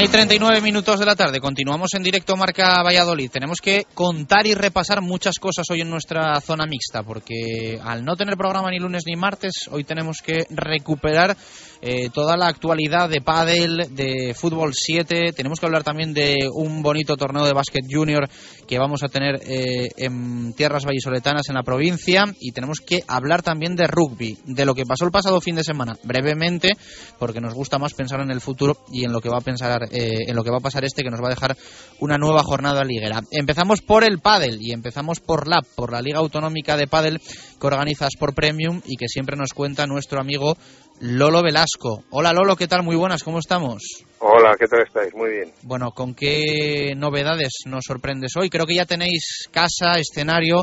[0.00, 1.40] Una y 39 minutos de la tarde.
[1.40, 3.30] Continuamos en directo Marca Valladolid.
[3.30, 8.16] Tenemos que contar y repasar muchas cosas hoy en nuestra zona mixta, porque al no
[8.16, 11.36] tener programa ni lunes ni martes, hoy tenemos que recuperar
[11.82, 15.32] eh, toda la actualidad de pádel, de fútbol 7.
[15.32, 18.28] Tenemos que hablar también de un bonito torneo de básquet junior
[18.66, 22.24] que vamos a tener eh, en tierras vallisoletanas en la provincia.
[22.38, 25.64] Y tenemos que hablar también de rugby, de lo que pasó el pasado fin de
[25.64, 26.70] semana, brevemente,
[27.18, 29.88] porque nos gusta más pensar en el futuro y en lo que va a pensar
[29.90, 31.56] eh, en lo que va a pasar este que nos va a dejar
[32.00, 33.22] una nueva jornada liguera.
[33.30, 37.20] Empezamos por el pádel y empezamos por la por la Liga Autonómica de Pádel
[37.60, 40.56] que organiza Sport Premium y que siempre nos cuenta nuestro amigo
[41.02, 42.04] Lolo Velasco.
[42.10, 42.82] Hola Lolo, ¿qué tal?
[42.82, 44.04] Muy buenas, ¿cómo estamos?
[44.18, 45.14] Hola, ¿qué tal estáis?
[45.14, 45.52] Muy bien.
[45.62, 48.50] Bueno, ¿con qué novedades nos sorprendes hoy?
[48.50, 50.56] Creo que ya tenéis casa, escenario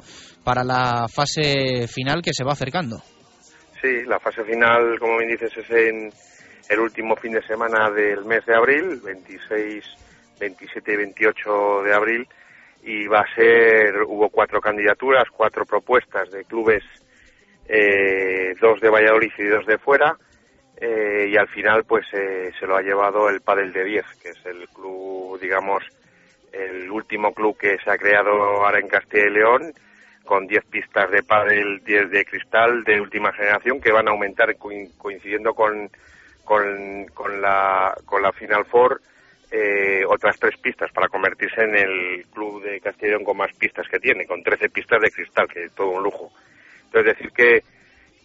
[0.43, 2.97] para la fase final que se va acercando.
[3.81, 6.11] Sí, la fase final, como bien dices, es en
[6.69, 9.83] el último fin de semana del mes de abril, 26,
[10.39, 12.27] 27 y 28 de abril,
[12.83, 16.83] y va a ser, hubo cuatro candidaturas, cuatro propuestas de clubes,
[17.67, 20.15] eh, dos de Valladolid y dos de fuera,
[20.79, 24.29] eh, y al final pues eh, se lo ha llevado el Padel de 10, que
[24.29, 25.83] es el club, digamos,
[26.51, 29.73] el último club que se ha creado ahora en Castilla y León,
[30.23, 34.55] con 10 pistas de pádel 10 de cristal de última generación que van a aumentar
[34.57, 35.89] coincidiendo con
[36.43, 39.01] con, con, la, con la Final Four
[39.51, 43.99] eh, otras tres pistas para convertirse en el club de Castellón con más pistas que
[43.99, 46.31] tiene, con 13 pistas de cristal, que es todo un lujo.
[46.85, 47.63] Entonces, decir que,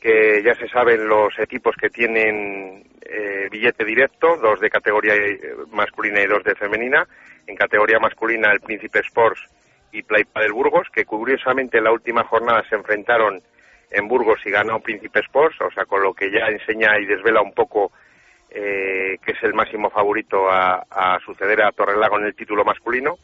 [0.03, 5.55] que ya se saben los equipos que tienen eh, billete directo, dos de categoría eh,
[5.71, 7.07] masculina y dos de femenina.
[7.47, 9.41] En categoría masculina, el Príncipe Sports
[9.93, 13.41] y Play del Burgos, que curiosamente en la última jornada se enfrentaron
[13.93, 17.41] en Burgos y ganó Príncipe Sports, o sea, con lo que ya enseña y desvela
[17.41, 17.93] un poco
[18.51, 23.19] eh, que es el máximo favorito a, suceder a Torrelago en el título masculino.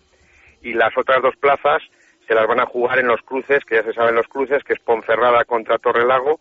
[0.63, 1.83] Y las otras dos plazas
[2.29, 4.75] se las van a jugar en los cruces, que ya se saben los cruces, que
[4.75, 6.39] es Ponferrada contra Torrelago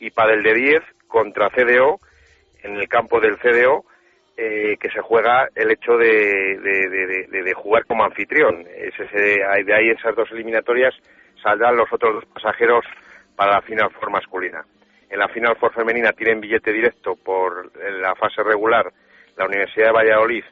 [0.00, 2.00] y Padel de 10 contra CDO,
[2.62, 3.84] en el campo del CDO,
[4.36, 8.66] eh, que se juega el hecho de, de, jugar como anfitrión.
[8.74, 10.94] Ese, de ahí esas dos eliminatorias
[11.42, 12.84] saldrán los otros dos pasajeros
[13.36, 14.64] para la final for masculina.
[15.10, 18.92] En la final for femenina tienen billete directo por la fase regular
[19.36, 20.44] la Universidad de Valladolid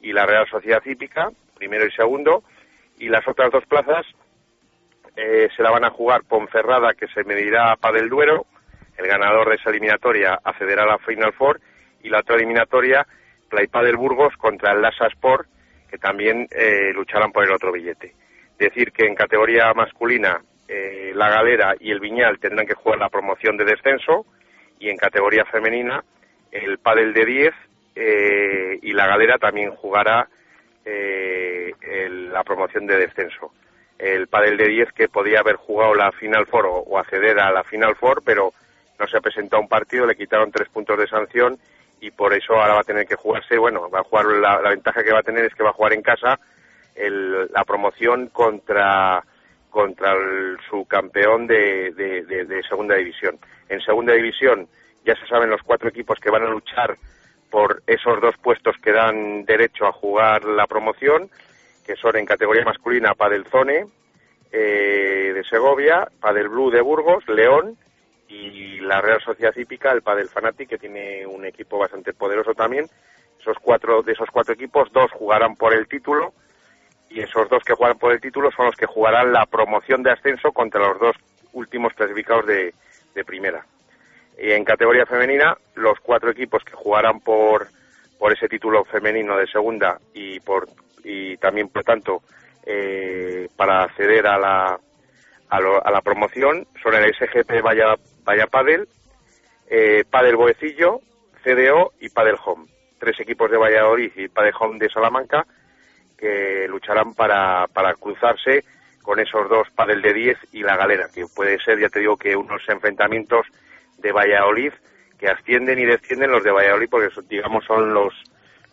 [0.00, 2.42] y la Real Sociedad Hípica, primero y segundo,
[2.98, 4.06] y las otras dos plazas
[5.16, 8.46] eh, se la van a jugar Ponferrada, que se medirá a Padel Duero,
[8.98, 11.60] el ganador de esa eliminatoria accederá a la Final Four,
[12.02, 13.06] y la otra eliminatoria,
[13.48, 15.48] Play Padel Burgos contra el Lasa Sport,
[15.88, 18.14] que también eh, lucharán por el otro billete.
[18.58, 23.08] Decir que en categoría masculina eh, la Galera y el Viñal tendrán que jugar la
[23.08, 24.26] promoción de descenso
[24.78, 26.04] y en categoría femenina
[26.52, 27.54] el Padel de 10
[27.94, 30.28] eh, y la Galera también jugará
[30.84, 31.72] eh,
[32.30, 33.52] la promoción de descenso.
[33.98, 37.64] El Padel de 10 que podía haber jugado la Final Four o, acceder a la
[37.64, 38.52] Final Four, pero
[38.98, 41.58] no se ha presentado un partido, le quitaron tres puntos de sanción
[42.00, 45.02] y por eso ahora va a tener que jugarse, bueno, va a jugar la, ventaja
[45.02, 46.38] que va a tener es que va a jugar en casa
[46.96, 49.22] la promoción contra
[49.70, 53.38] contra el subcampeón de, de, segunda división.
[53.68, 54.66] En segunda división
[55.04, 56.96] Ya se saben los cuatro equipos que van a luchar
[57.50, 61.30] por esos dos puestos que dan derecho a jugar la promoción,
[61.86, 63.86] que son en categoría masculina Padel Zone
[64.50, 67.76] eh, de Segovia, Padel Blue de Burgos, León
[68.28, 72.86] y la Real Sociedad Hípica, el Padel Fanatic, que tiene un equipo bastante poderoso también.
[73.40, 76.32] Esos cuatro, de esos cuatro equipos, dos jugarán por el título
[77.08, 80.12] y esos dos que jugarán por el título son los que jugarán la promoción de
[80.12, 81.16] ascenso contra los dos
[81.52, 82.74] últimos clasificados de,
[83.14, 83.64] de primera.
[84.38, 87.68] Y en categoría femenina, los cuatro equipos que jugarán por,
[88.18, 90.68] por ese título femenino de segunda y, por,
[91.02, 92.22] y también, por tanto,
[92.66, 94.78] eh, para acceder a la,
[95.48, 97.94] a, la promoción son el SGP Vaya,
[98.28, 98.86] Vaya Padel,
[99.70, 101.00] eh, Padel Boecillo,
[101.42, 102.66] CDO y Padel Home.
[102.98, 105.46] Tres equipos de Valladolid y Padel Home de Salamanca
[106.18, 108.64] que lucharán para, para cruzarse
[109.02, 112.18] con esos dos Padel de 10 y la Galera, que puede ser, ya te digo,
[112.18, 113.46] que unos enfrentamientos
[113.96, 114.74] de Valladolid
[115.18, 118.12] que ascienden y descienden los de Valladolid porque digamos son los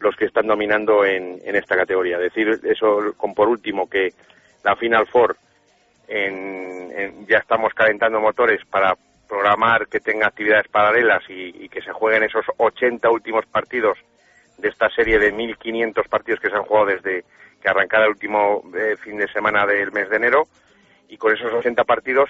[0.01, 2.17] los que están dominando en, en esta categoría.
[2.17, 4.09] Decir eso con por último que
[4.65, 5.37] la Final Four
[6.09, 8.95] en, ya estamos calentando motores para
[9.27, 13.97] programar que tenga actividades paralelas y, que se jueguen esos 80 últimos partidos
[14.57, 17.25] de esta serie de 1.500 partidos que se han jugado desde
[17.61, 20.47] que arrancara el último eh, fin de semana del mes de enero
[21.09, 22.29] y con esos 80 partidos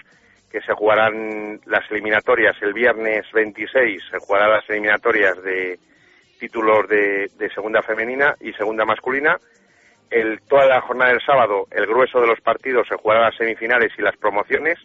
[0.51, 5.79] que se jugarán las eliminatorias el viernes 26 se jugarán las eliminatorias de
[6.39, 9.37] títulos de, de segunda femenina y segunda masculina.
[10.09, 13.91] El, toda la jornada del sábado, el grueso de los partidos se jugará las semifinales
[13.97, 14.77] y las promociones,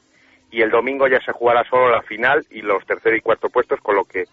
[0.51, 3.81] y el domingo ya se jugará solo la final y los tercer y cuarto puestos,
[3.81, 4.25] con lo que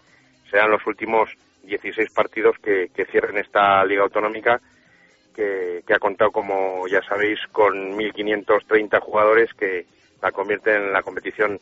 [0.50, 1.30] serán los últimos
[1.62, 4.60] 16 partidos que, cierren esta liga autonómica,
[5.34, 9.86] que, que, ha contado, como ya sabéis, con 1.530 jugadores que
[10.20, 11.58] la convierten en la competición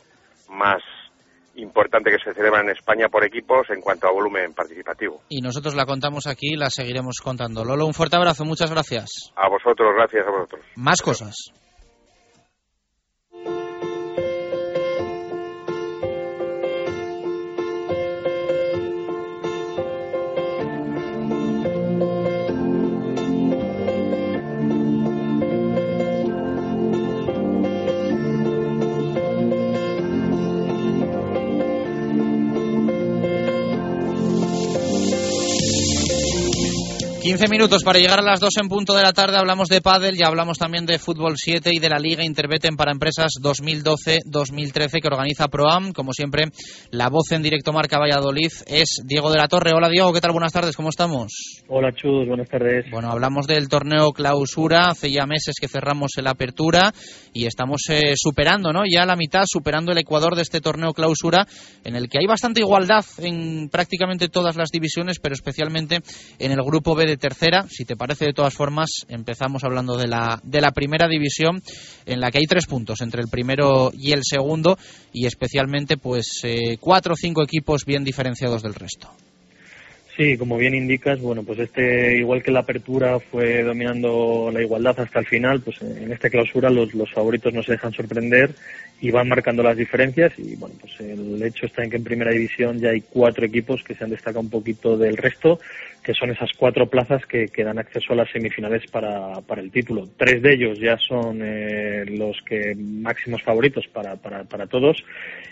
[0.48, 0.82] más
[1.57, 5.22] importante que se celebra en España por equipos en cuanto a volumen participativo.
[5.28, 7.64] Y nosotros la contamos aquí y la seguiremos contando.
[7.64, 9.32] Lolo, un fuerte abrazo, muchas gracias.
[9.36, 10.64] A vosotros, gracias a vosotros.
[10.76, 11.34] Más cosas.
[37.27, 39.37] 15 minutos para llegar a las 2 en punto de la tarde.
[39.37, 42.93] Hablamos de pádel y hablamos también de fútbol 7 y de la Liga Interbeten para
[42.93, 45.93] Empresas 2012-2013 que organiza ProAm.
[45.93, 46.45] Como siempre,
[46.93, 49.72] la voz en directo marca Valladolid es Diego de la Torre.
[49.74, 50.31] Hola Diego, ¿qué tal?
[50.31, 51.64] Buenas tardes, ¿cómo estamos?
[51.66, 52.87] Hola Chus, buenas tardes.
[52.93, 54.91] Bueno, hablamos del torneo clausura.
[54.91, 56.95] Hace ya meses que cerramos la apertura
[57.33, 58.83] y estamos eh, superando, ¿no?
[58.89, 61.45] Ya la mitad, superando el Ecuador de este torneo clausura
[61.83, 66.03] en el que hay bastante igualdad en prácticamente todas las divisiones, pero especialmente
[66.39, 67.67] en el grupo B de tercera.
[67.69, 71.62] Si te parece, de todas formas, empezamos hablando de la, de la primera división,
[72.05, 74.79] en la que hay tres puntos entre el primero y el segundo,
[75.12, 79.11] y especialmente, pues, eh, cuatro o cinco equipos bien diferenciados del resto.
[80.17, 84.99] Sí, como bien indicas, bueno, pues este, igual que la apertura fue dominando la igualdad
[84.99, 88.55] hasta el final, pues en esta clausura los, favoritos no se dejan sorprender
[88.99, 92.31] y van marcando las diferencias y bueno, pues el hecho está en que en primera
[92.31, 95.61] división ya hay cuatro equipos que se han destacado un poquito del resto,
[96.03, 100.09] que son esas cuatro plazas que, dan acceso a las semifinales para, el título.
[100.17, 105.05] Tres de ellos ya son eh, los que máximos favoritos para todos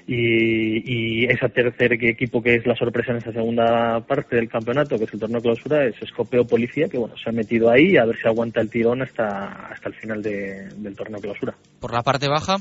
[0.06, 4.96] y, y ese tercer equipo que es la sorpresa en esa segunda parte del campeonato,
[4.96, 8.04] que es el torneo clausura, es Escopeo Policía, que bueno, se ha metido ahí a
[8.04, 11.56] ver si aguanta el tirón hasta, hasta el final del torneo clausura.
[11.80, 12.56] Por la parte baja,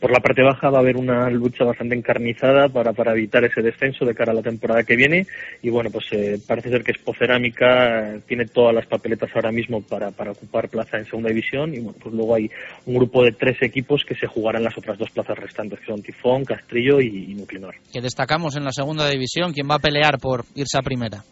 [0.00, 3.62] por la parte baja va a haber una lucha bastante encarnizada para, para evitar ese
[3.62, 5.26] descenso de cara a la temporada que viene
[5.62, 10.10] y bueno, pues eh, parece ser que Espocerámica tiene todas las papeletas ahora mismo para,
[10.10, 12.50] para ocupar plaza en segunda división y bueno, pues luego hay
[12.86, 16.02] un grupo de tres equipos que se jugarán las otras dos plazas restantes, que son
[16.02, 17.46] Tifón, Castrillo y, y.
[17.92, 21.22] Que destacamos en la segunda división, ¿quién va a pelear por irse a primera?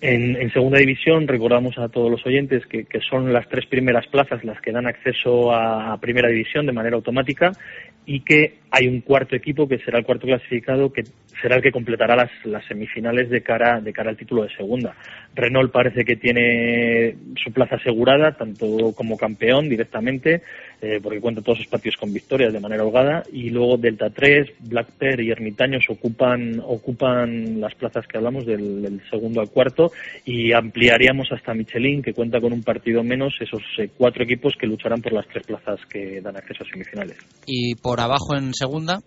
[0.00, 4.44] En, segunda división recordamos a todos los oyentes que, que, son las tres primeras plazas
[4.44, 7.52] las que dan acceso a, primera división de manera automática
[8.04, 11.04] y que hay un cuarto equipo que será el cuarto clasificado que
[11.40, 14.94] será el que completará las, las semifinales de cara de cara al título de segunda.
[15.34, 20.42] Renault parece que tiene su plaza asegurada tanto como campeón directamente
[20.82, 24.46] eh, porque cuenta todos sus partidos con victorias de manera holgada y luego Delta 3,
[24.60, 29.90] Black Pearl y Ermitaños ocupan ocupan las plazas que hablamos del, segundo al cuarto
[30.24, 34.66] y ampliaríamos hasta Michelin que cuenta con un partido menos esos eh, cuatro equipos que
[34.66, 37.16] lucharán por las tres plazas que dan acceso a semifinales.
[37.46, 39.00] Y por abajo en segunda.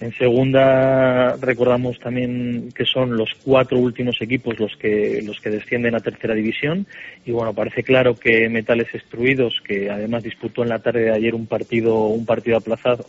[0.00, 5.94] En segunda recordamos también que son los cuatro últimos equipos los que los que descienden
[5.94, 6.86] a tercera división
[7.26, 11.34] y bueno parece claro que Metales Extruidos que además disputó en la tarde de ayer
[11.34, 13.04] un partido un partido aplazado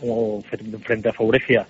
[0.84, 1.66] frente a Faurecia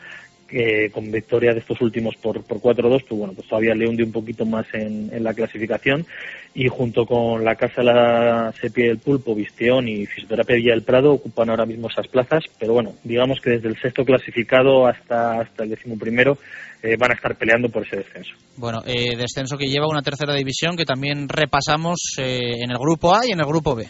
[0.92, 4.12] con victoria de estos últimos por, por 4-2, pues bueno, pues todavía le hunde un
[4.12, 6.06] poquito más en, la clasificación
[6.54, 11.12] y junto con la Casa La Sepia del Pulpo, Visteón y Fisioterapia Villa del Prado
[11.12, 15.64] ocupan ahora mismo esas plazas, pero bueno, digamos que desde el sexto clasificado hasta, hasta
[15.64, 16.36] el décimo primero
[16.82, 18.32] eh, van a estar peleando por ese descenso.
[18.56, 23.14] Bueno, eh, descenso que lleva una tercera división que también repasamos eh, en el grupo
[23.14, 23.86] A y en el grupo B.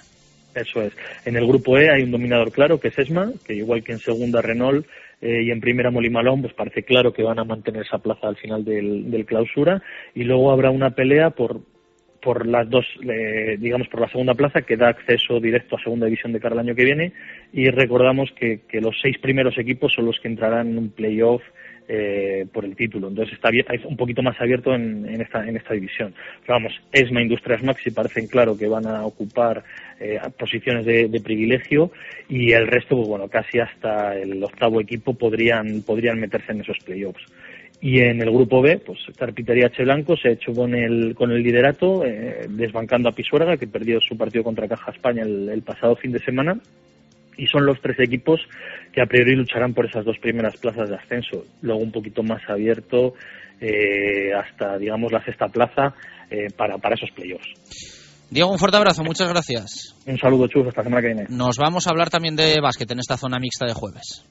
[0.54, 0.92] Eso es.
[1.24, 3.98] En el grupo E hay un dominador claro que es ESMA, que igual que en
[3.98, 4.86] segunda Renault
[5.22, 8.36] eh, y en primera Molimalón, pues parece claro que van a mantener esa plaza al
[8.36, 9.80] final del, clausura.
[10.14, 11.60] Y luego habrá una pelea por,
[12.20, 16.06] por las dos, eh, digamos, por la segunda plaza que da acceso directo a segunda
[16.06, 17.12] división de cara año que viene.
[17.52, 21.42] Y recordamos que, que los seis primeros equipos son los que entrarán en un playoff
[21.88, 23.08] eh, por el título.
[23.08, 23.50] Entonces está
[23.86, 26.14] un poquito más abierto en, esta, en esta división.
[26.40, 29.64] Pero vamos, ESMA Industrias Maxi parecen claro que van a ocupar
[30.00, 31.92] eh, posiciones de, privilegio
[32.28, 36.78] y el resto, pues bueno, casi hasta el octavo equipo podrían, podrían meterse en esos
[36.84, 37.24] playoffs.
[37.80, 41.32] Y en el grupo B, pues Carpintería H Blanco se ha hecho con el, con
[41.32, 45.96] el liderato, eh, desbancando a Pisuerga, que perdió su partido contra Caja España el pasado
[45.96, 46.60] fin de semana
[47.36, 48.40] y son los tres equipos
[48.92, 51.44] que a priori lucharán por esas dos primeras plazas de ascenso.
[51.60, 53.14] Luego un poquito más abierto
[53.60, 55.94] eh, hasta, digamos, la sexta plaza
[56.30, 57.48] eh, para, para esos playoffs.
[58.30, 59.94] Diego, un fuerte abrazo, muchas gracias.
[60.06, 61.26] Un saludo, Chus, hasta la semana que viene.
[61.28, 64.24] Nos vamos a hablar también de básquet en esta zona mixta de jueves.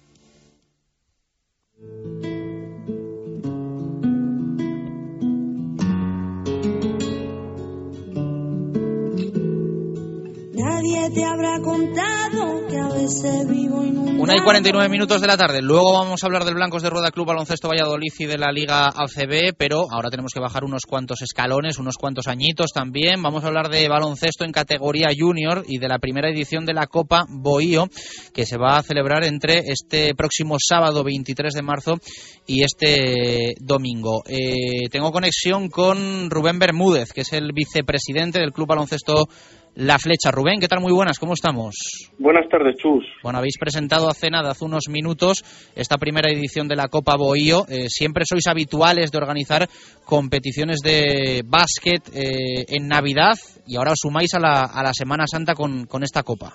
[10.81, 15.61] Nadie te habrá contado que a veces vivo Una y 49 minutos de la tarde.
[15.61, 18.87] Luego vamos a hablar del Blancos de Rueda Club Baloncesto Valladolid y de la Liga
[18.87, 23.21] ACB, pero ahora tenemos que bajar unos cuantos escalones, unos cuantos añitos también.
[23.21, 26.87] Vamos a hablar de baloncesto en categoría junior y de la primera edición de la
[26.87, 27.87] Copa Bohío,
[28.33, 31.99] que se va a celebrar entre este próximo sábado 23 de marzo
[32.47, 34.23] y este domingo.
[34.25, 39.27] Eh, tengo conexión con Rubén Bermúdez, que es el vicepresidente del Club Baloncesto
[39.75, 40.31] la Flecha.
[40.31, 40.81] Rubén, ¿qué tal?
[40.81, 41.75] Muy buenas, ¿cómo estamos?
[42.19, 43.05] Buenas tardes, Chus.
[43.23, 45.43] Bueno, habéis presentado hace nada, hace unos minutos,
[45.75, 47.65] esta primera edición de la Copa Bohío.
[47.69, 49.67] Eh, siempre sois habituales de organizar
[50.05, 53.35] competiciones de básquet eh, en Navidad
[53.67, 56.53] y ahora os sumáis a la, a la Semana Santa con, con esta Copa.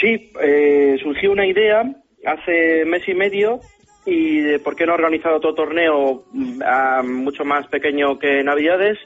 [0.00, 1.82] Sí, eh, surgió una idea
[2.24, 3.60] hace mes y medio
[4.04, 6.62] y de por qué no organizar otro torneo mm,
[7.24, 8.98] mucho más pequeño que Navidades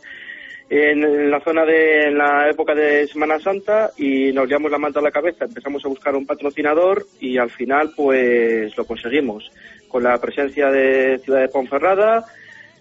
[0.73, 5.03] en la zona de la época de Semana Santa y nos llevamos la manta a
[5.03, 9.51] la cabeza, empezamos a buscar un patrocinador y al final pues lo conseguimos
[9.89, 12.25] con la presencia de Ciudad de Ponferrada,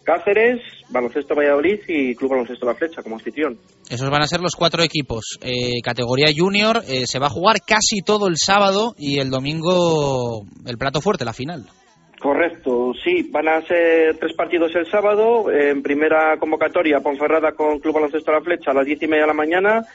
[0.04, 3.58] Cáceres, Baloncesto Valladolid y Club Baloncesto La Flecha como anfitrión.
[3.90, 5.40] Esos van a ser los cuatro equipos.
[5.42, 10.44] Eh, categoría junior eh, se va a jugar casi todo el sábado y el domingo
[10.64, 11.66] el plato fuerte, la final.
[12.20, 15.50] Correcto, sí, van a ser tres partidos el sábado.
[15.52, 19.28] En primera convocatoria, Ponferrada con Club Baloncesto La Flecha a las diez y media de
[19.28, 19.86] la mañana,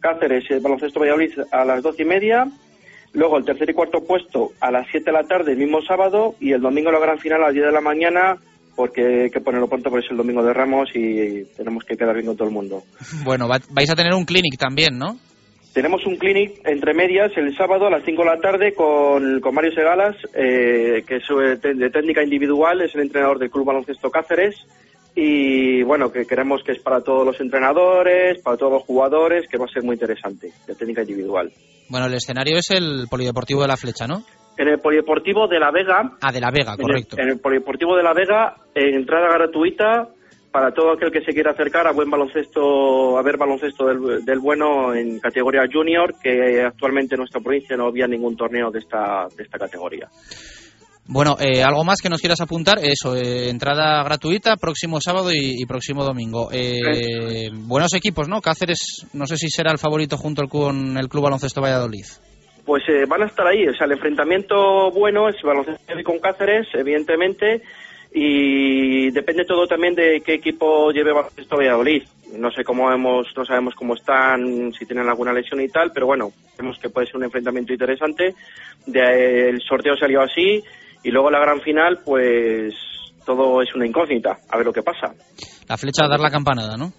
[0.00, 2.46] Cáceres y el Baloncesto Valladolid a las doce y media.
[3.12, 6.34] Luego el tercer y cuarto puesto a las siete de la tarde el mismo sábado
[6.40, 8.36] y el domingo la gran final a las diez de la mañana
[8.74, 12.14] porque hay que ponerlo pronto porque es el domingo de Ramos y tenemos que quedar
[12.14, 12.82] bien con todo el mundo.
[13.24, 15.18] Bueno, vais a tener un clinic también, ¿no?
[15.78, 19.54] Tenemos un clinic entre medias el sábado a las 5 de la tarde con, con
[19.54, 24.10] Mario Segalas, eh, que es eh, de técnica individual, es el entrenador del Club Baloncesto
[24.10, 24.56] Cáceres.
[25.14, 29.56] Y bueno, que creemos que es para todos los entrenadores, para todos los jugadores, que
[29.56, 31.52] va a ser muy interesante, de técnica individual.
[31.88, 34.24] Bueno, el escenario es el Polideportivo de la Flecha, ¿no?
[34.56, 36.10] En el Polideportivo de la Vega.
[36.20, 37.14] Ah, de la Vega, correcto.
[37.20, 40.08] En el, Polideportivo de la Vega, entrada gratuita,
[40.50, 44.94] para todo aquel que se quiera acercar a buen baloncesto, a ver baloncesto del, bueno
[44.94, 49.42] en categoría junior, que actualmente en nuestra provincia no había ningún torneo de esta, de
[49.42, 50.08] esta categoría.
[51.10, 55.64] Bueno, eh, algo más que nos quieras apuntar, eso, eh, entrada gratuita próximo sábado y,
[55.64, 56.50] próximo domingo.
[56.52, 58.42] Eh, buenos equipos, ¿no?
[58.42, 62.04] Cáceres, no sé si será el favorito junto con el Club Baloncesto Valladolid.
[62.66, 67.62] Pues van a estar ahí, o sea, el enfrentamiento bueno es baloncesto con Cáceres, evidentemente,
[68.12, 72.02] y depende todo también de qué equipo lleve baloncesto Valladolid.
[72.32, 76.06] No sé cómo hemos, no sabemos cómo están, si tienen alguna lesión y tal, pero
[76.06, 78.34] bueno, vemos que puede ser un enfrentamiento interesante.
[78.86, 80.62] De, el sorteo salió así
[81.02, 82.74] y luego la gran final, pues
[83.24, 85.14] todo es una incógnita, a ver lo que pasa.
[85.68, 86.92] La flecha a dar la campanada, ¿no?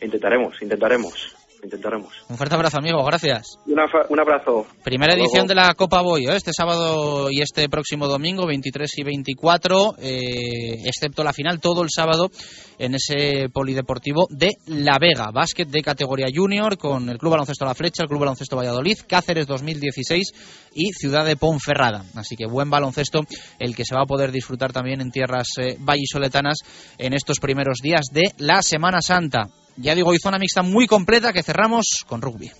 [0.00, 1.35] Intentaremos, intentaremos.
[1.62, 2.12] Intentaremos.
[2.28, 3.58] Un fuerte abrazo, amigo, gracias.
[3.66, 4.66] un abrazo.
[4.82, 6.36] Primera edición de la Copa Boyo, ¿eh?
[6.36, 11.88] este sábado y este próximo domingo, 23 y 24, eh, excepto la final, todo el
[11.90, 12.30] sábado
[12.78, 15.30] en ese polideportivo de La Vega.
[15.32, 19.46] Básquet de categoría junior con el Club Baloncesto La Flecha, el Club Baloncesto Valladolid, Cáceres
[19.46, 22.04] 2016 y Ciudad de Ponferrada.
[22.14, 23.20] Así que buen baloncesto
[23.58, 26.58] el que se va a poder disfrutar también en tierras eh, vallisoletanas
[26.98, 29.48] en estos primeros días de la Semana Santa.
[29.76, 32.50] Ya digo, hoy zona mixta muy completa que cerramos con rugby.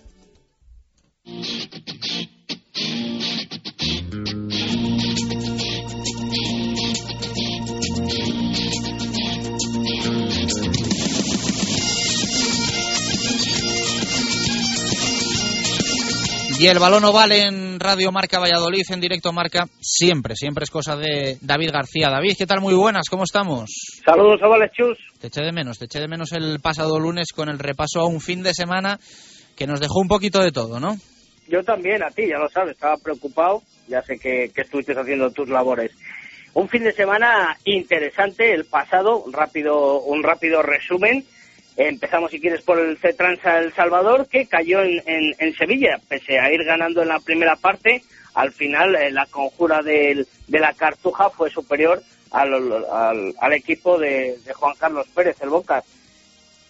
[16.59, 20.97] Y el balón oval en Radio Marca Valladolid, en directo Marca, siempre, siempre es cosa
[20.97, 22.09] de David García.
[22.09, 22.63] David, ¿qué tal?
[22.63, 23.69] Muy buenas, ¿cómo estamos?
[24.03, 24.97] Saludos, ovales, chus.
[25.21, 28.07] Te eché de menos, te eché de menos el pasado lunes con el repaso a
[28.07, 28.99] un fin de semana
[29.55, 30.97] que nos dejó un poquito de todo, ¿no?
[31.47, 35.31] Yo también, a ti, ya lo sabes, estaba preocupado, ya sé que, que estuviste haciendo
[35.31, 35.93] tus labores.
[36.55, 41.23] Un fin de semana interesante, el pasado, un rápido, un rápido resumen
[41.77, 46.51] Empezamos, si quieres, por el C-Transa El Salvador, que cayó en, en, Sevilla, pese a
[46.51, 48.03] ir ganando en la primera parte.
[48.35, 54.75] Al final, eh, la conjura de la Cartuja fue superior al, al, equipo de, Juan
[54.79, 55.85] Carlos Pérez, el Bocas.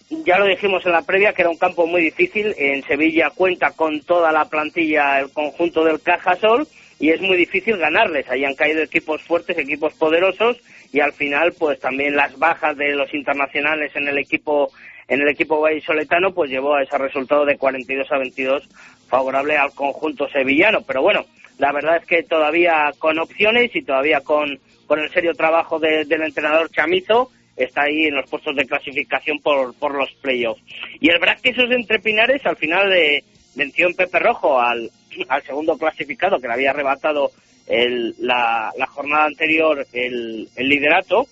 [0.09, 2.53] Ya lo dijimos en la previa, que era un campo muy difícil.
[2.57, 6.67] En Sevilla cuenta con toda la plantilla, el conjunto del Cajasol,
[6.99, 8.29] y es muy difícil ganarles.
[8.29, 10.57] Ahí han caído equipos fuertes, equipos poderosos,
[10.93, 14.71] y al final, pues también las bajas de los internacionales en el equipo
[15.07, 18.63] en el equipo vallisoletano, pues llevó a ese resultado de 42 a 22
[19.07, 20.81] favorable al conjunto sevillano.
[20.81, 21.25] Pero bueno,
[21.57, 26.21] la verdad es que todavía con opciones y todavía con, con el serio trabajo del
[26.21, 30.61] entrenador Chamizo, está ahí en los puestos de clasificación por, por los playoffs.
[30.99, 33.23] Y el Braquesos entre Pinares al final de,
[33.55, 34.89] venció en Pepe Rojo al,
[35.29, 37.31] al segundo clasificado que le había arrebatado
[37.65, 41.27] el, la, la jornada anterior el, el liderato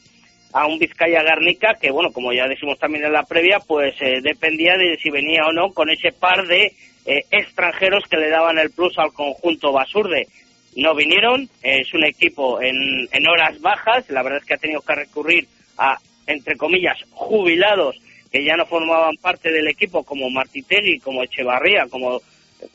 [0.55, 4.21] a un Vizcaya Garnica que, bueno, como ya decimos también en la previa, pues eh,
[4.21, 6.71] dependía de si venía o no con ese par de
[7.05, 10.29] eh, extranjeros que le daban el plus al conjunto Basurde.
[10.77, 12.77] No vinieron, es un equipo en,
[13.11, 15.45] en horas bajas, la verdad es que ha tenido que recurrir
[15.77, 17.97] a, entre comillas, jubilados
[18.31, 22.21] que ya no formaban parte del equipo, como Martitegui, como Echevarría, como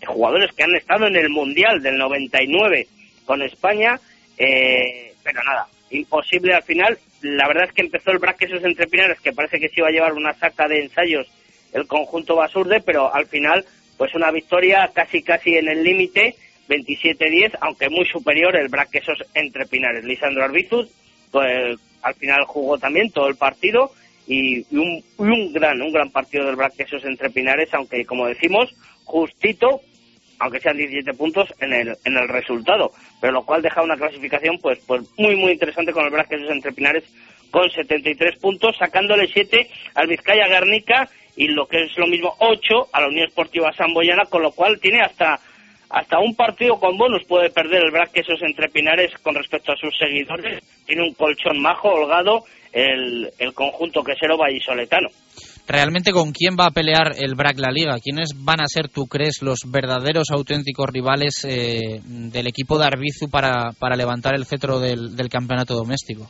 [0.07, 2.87] jugadores que han estado en el Mundial del 99
[3.25, 3.99] con España,
[4.37, 9.21] eh, pero nada, imposible al final la verdad es que empezó el Braquesos entre Pinares,
[9.21, 11.27] que parece que se iba a llevar una saca de ensayos
[11.73, 13.65] el conjunto Basurde, pero al final,
[13.97, 16.35] pues una victoria casi casi en el límite,
[16.69, 20.05] 27-10, aunque muy superior el Braquesos entre Pinares.
[20.05, 20.89] Lisandro Arbizuz,
[21.31, 23.93] pues al final jugó también todo el partido
[24.27, 29.81] y, un, un, gran, un gran partido del Braquesos entre Pinares, aunque como decimos, justito
[30.41, 34.59] aunque sean 17 puntos en el, en el resultado, pero lo cual deja una clasificación
[34.59, 37.05] pues, pues muy muy interesante con el Braquesos entre Pinares
[37.51, 42.89] con 73 puntos, sacándole 7 al Vizcaya Garnica y lo que es lo mismo 8
[42.93, 45.39] a la Unión Esportiva Samboyana, con lo cual tiene hasta
[45.91, 49.97] hasta un partido con bonus puede perder el Braquesos entre Pinares con respecto a sus
[49.99, 50.63] seguidores.
[50.87, 55.09] Tiene un colchón majo, holgado, el, el conjunto quesero vallisoletano
[55.71, 59.07] realmente con quién va a pelear el BRAC la liga, quiénes van a ser, tú
[59.07, 64.81] crees, los verdaderos auténticos rivales eh, del equipo de Arbizu para, para levantar el cetro
[64.81, 66.29] del, campeonato doméstico.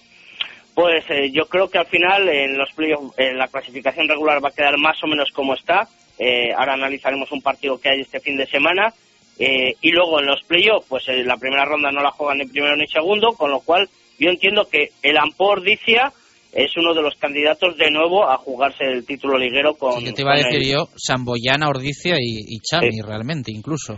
[0.74, 2.68] Pues eh, yo creo que al final en los
[3.16, 5.88] en la clasificación regular va a quedar más o menos como está.
[6.18, 8.93] Eh, ahora analizaremos un partido que hay este fin de semana.
[9.38, 12.86] y luego en los playoffs, pues la primera ronda no la juegan ni primero ni
[12.86, 13.88] segundo, con lo cual
[14.18, 16.12] yo entiendo que el Ampor Dicia
[16.53, 20.01] es uno de los candidatos de nuevo a jugarse el título liguero con.
[20.01, 23.96] Sí, te iba a decir yo, Samboyana, Ordicia y, y Chami, realmente, incluso.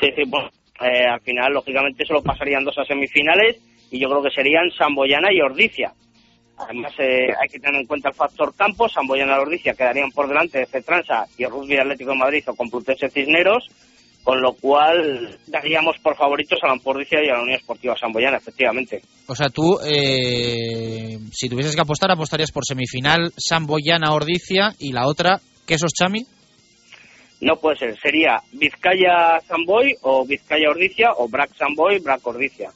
[0.00, 0.44] Sí, sí, pues
[0.80, 5.32] eh, al final, lógicamente, solo pasarían dos a semifinales y yo creo que serían Samboyana
[5.32, 5.92] y Ordicia.
[6.58, 8.88] Además, eh, hay que tener en cuenta el factor campo.
[8.88, 12.54] Samboyana y Ordicia quedarían por delante de Cetransa y el Rugby Atlético de Madrid o
[12.54, 13.68] Complutense Cisneros
[14.22, 18.36] con lo cual daríamos por favoritos a la Ampordicia y a la Unión Esportiva Samboyana,
[18.36, 19.02] efectivamente.
[19.26, 25.40] O sea, tú, eh, si tuvieses que apostar, apostarías por semifinal Samboyana-Ordicia y la otra,
[25.66, 26.24] ¿Quesos Chami?
[27.40, 32.70] No puede ser, sería Vizcaya-Samboy o Vizcaya-Ordicia o Brac-Samboy, Brac-Ordicia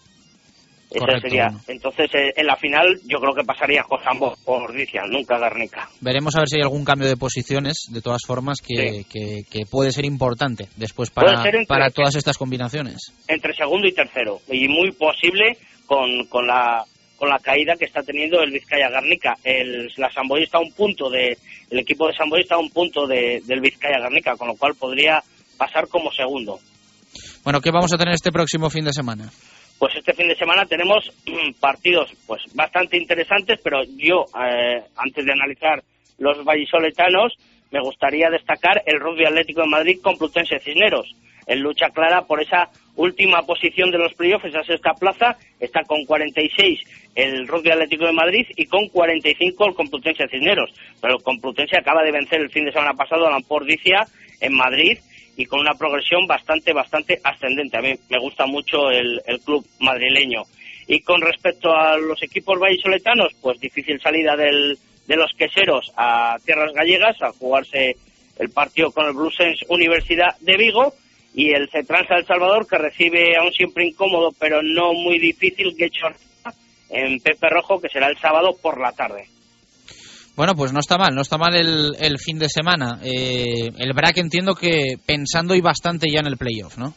[1.21, 1.49] sería.
[1.67, 4.73] Entonces, eh, en la final, yo creo que pasaría con ambos por
[5.09, 5.89] nunca Garnica.
[6.01, 9.91] Veremos a ver si hay algún cambio de posiciones, de todas formas, que, que, puede
[9.93, 13.13] ser importante después para, para todas estas combinaciones.
[13.29, 14.41] Entre segundo y tercero.
[14.49, 16.85] Y muy posible con, con la
[17.17, 19.37] con la caída que está teniendo el Vizcaya Garnica.
[19.43, 21.39] El, la Samboy está a un punto de,
[21.71, 24.57] el equipo de San Boy está a un punto de, del Vizcaya Garnica, con lo
[24.57, 25.23] cual podría
[25.57, 26.59] pasar como segundo.
[27.43, 29.31] Bueno, ¿qué vamos a tener este próximo fin de semana?
[29.79, 31.13] Pues este fin de semana tenemos
[31.61, 35.83] partidos pues bastante interesantes, pero yo, eh, antes de analizar
[36.19, 37.37] los vallisoletanos,
[37.71, 41.15] me gustaría destacar el Rugby Atlético de Madrid con Plutense Cisneros,
[41.47, 46.05] en lucha clara por esa última posición de los playoffs, esa sexta plaza, está con
[46.07, 46.81] 46
[47.15, 50.71] el Rugby Atlético de Madrid y con 45 el Complutense Cisneros.
[51.01, 54.07] Pero el Complutense acaba de vencer el fin de semana pasado a la Pordicia
[54.41, 54.99] en Madrid
[55.37, 57.77] y con una progresión bastante, bastante ascendente.
[57.77, 60.43] A mí me gusta mucho el, el club madrileño.
[60.89, 66.37] Y con respecto a los equipos vallisoletanos, pues difícil salida del, de los queseros a
[66.45, 67.97] tierras gallegas a jugarse
[68.39, 70.95] el partido con el Bluesens Universidad de Vigo
[71.35, 75.75] y el Cetransa El Salvador que recibe a un siempre incómodo pero no muy difícil
[75.77, 76.07] Guecho
[76.91, 79.29] en Pepe Rojo que será el sábado por la tarde.
[80.37, 83.01] Bueno, pues no está mal, no está mal el, el fin de semana.
[83.03, 86.93] Eh, el BRAC entiendo que pensando y bastante ya en el playoff, ¿no?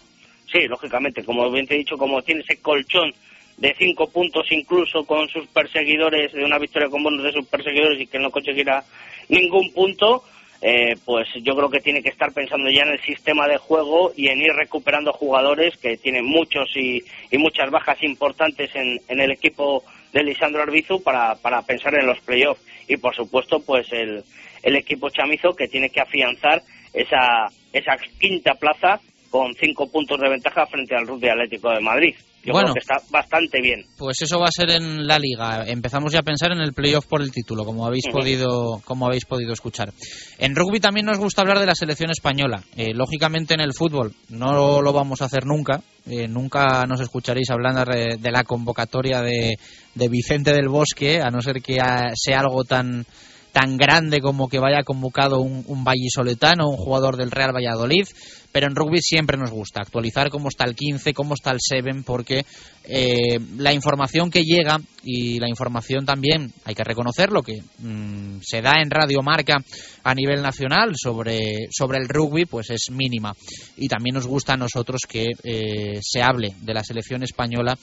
[0.52, 3.14] Sí, lógicamente, como bien te he dicho, como tiene ese colchón
[3.58, 8.02] de cinco puntos incluso con sus perseguidores, de una victoria con bonos de sus perseguidores
[8.02, 8.84] y que no conseguirá
[9.30, 10.24] ningún punto,
[10.62, 14.12] eh, pues yo creo que tiene que estar pensando ya en el sistema de juego
[14.18, 19.22] y en ir recuperando jugadores que tienen muchos y, y muchas bajas importantes en, en,
[19.22, 23.88] el equipo de Lisandro Arbizu para, para pensar en los playoffs y por supuesto pues
[23.94, 24.24] el,
[24.64, 26.62] el equipo chamizo que tiene que afianzar
[26.92, 32.16] esa, esa quinta plaza con cinco puntos de ventaja frente al Rugby Atlético de Madrid.
[32.44, 33.86] Yo bueno, creo que está bastante bien.
[33.98, 35.66] Pues eso va a ser en la liga.
[35.68, 39.26] Empezamos ya a pensar en el playoff por el título, como habéis podido, como habéis
[39.26, 39.92] podido escuchar.
[40.38, 42.64] En rugby también nos gusta hablar de la selección española.
[42.78, 45.82] Eh, lógicamente en el fútbol no lo vamos a hacer nunca.
[46.08, 49.58] Eh, nunca nos escucharéis hablando de, la convocatoria de,
[49.96, 51.78] de Vicente del Bosque, a no ser que
[52.16, 53.06] sea algo tan
[53.52, 58.08] tan grande como que vaya convocado un, un vallisoletano, un jugador del Real Valladolid,
[58.52, 62.04] pero en rugby siempre nos gusta actualizar cómo está el 15, cómo está el 7,
[62.06, 62.46] porque
[62.84, 68.62] eh, la información que llega y la información también, hay que reconocerlo, que mm, se
[68.62, 69.58] da en Radio Marca
[70.04, 73.34] a nivel nacional sobre, sobre el rugby, pues es mínima.
[73.78, 77.78] Y también nos gusta a nosotros que eh, se hable de la selección española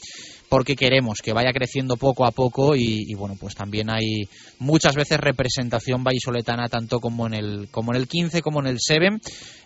[0.48, 4.28] porque queremos que vaya creciendo poco a poco y, bueno, pues también hay
[4.58, 8.76] muchas veces representación vallisoletana tanto como en el, como en el 15 como en el
[8.78, 9.18] 7.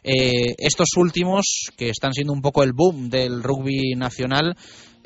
[0.04, 4.56] Eh, estos últimos, que están siendo un poco el boom del rugby nacional,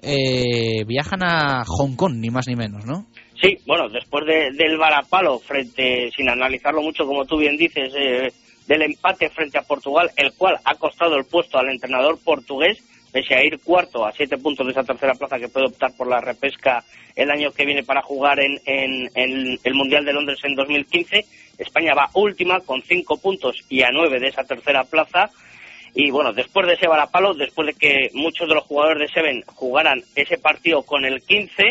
[0.02, 3.06] eh, viajan a Hong Kong, ni más ni menos, ¿no?
[3.40, 8.32] Sí, bueno, después de, del varapalo, frente, sin analizarlo mucho, como tú bien dices, eh,
[8.66, 12.78] del empate frente a Portugal, el cual ha costado el puesto al entrenador portugués,
[13.14, 16.08] pese a ir cuarto a siete puntos de esa tercera plaza que puede optar por
[16.08, 16.82] la repesca
[17.14, 21.24] el año que viene para jugar en, en, en el Mundial de Londres en 2015.
[21.58, 25.30] España va última con cinco puntos y a nueve de esa tercera plaza.
[25.94, 29.44] Y bueno, después de ese varapalo, después de que muchos de los jugadores de Seven
[29.46, 31.62] jugaran ese partido con el 15,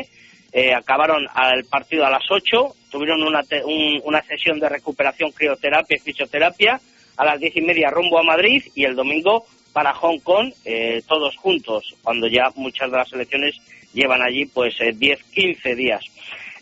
[0.54, 5.32] eh, acabaron el partido a las 8, tuvieron una, te- un- una sesión de recuperación,
[5.34, 6.80] crioterapia y fisioterapia
[7.18, 11.02] a las diez y media rumbo a Madrid y el domingo para Hong Kong, eh,
[11.08, 13.60] todos juntos, cuando ya muchas de las selecciones
[13.94, 16.06] llevan allí pues eh, 10, 15 días.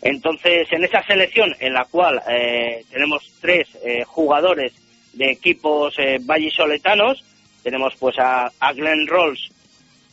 [0.00, 4.72] Entonces, en esa selección en la cual eh, tenemos tres eh, jugadores
[5.12, 7.24] de equipos eh, vallisoletanos,
[7.62, 9.50] tenemos pues a, a Glenn Rolls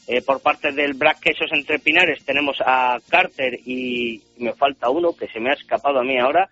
[0.07, 5.15] eh, por parte del Black Quesos entre Pinares, tenemos a Carter y me falta uno
[5.15, 6.49] que se me ha escapado a mí ahora,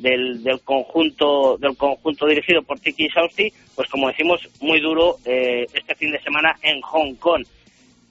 [0.00, 5.66] del, del conjunto del conjunto dirigido por Tiki Sausti, pues como decimos, muy duro eh,
[5.72, 7.44] este fin de semana en Hong Kong.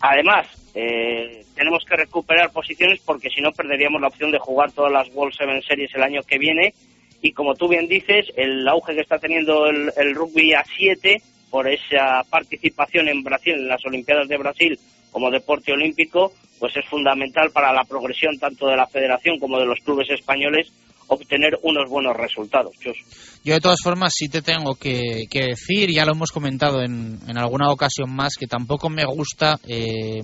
[0.02, 4.92] Además, eh, tenemos que recuperar posiciones porque si no perderíamos la opción de jugar todas
[4.92, 6.74] las World Seven Series el año que viene.
[7.22, 11.22] Y como tú bien dices, el auge que está teniendo el, el rugby a 7
[11.50, 14.80] por esa participación en Brasil, en las Olimpiadas de Brasil
[15.12, 19.66] como deporte olímpico, pues es fundamental para la progresión tanto de la federación como de
[19.66, 20.72] los clubes españoles
[21.10, 22.72] obtener unos buenos resultados.
[22.80, 22.98] Chus.
[23.44, 27.20] Yo de todas formas sí te tengo que, que decir, ya lo hemos comentado en,
[27.28, 30.22] en alguna ocasión más, que tampoco me gusta eh,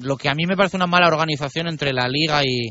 [0.00, 2.68] lo que a mí me parece una mala organización entre la liga y,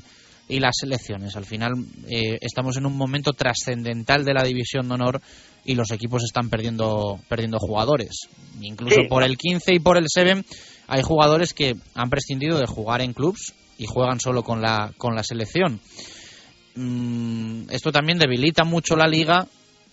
[0.50, 1.36] y las selecciones.
[1.36, 1.72] Al final
[2.10, 5.22] eh, estamos en un momento trascendental de la división de honor
[5.66, 8.28] y los equipos están perdiendo, perdiendo jugadores.
[8.62, 9.08] Incluso Sí.
[9.08, 10.44] por el 15 y por el 7
[10.88, 15.16] hay jugadores que han prescindido de jugar en clubs y juegan solo con la, con
[15.16, 15.80] la selección.
[16.76, 19.46] Mm, esto también debilita mucho la liga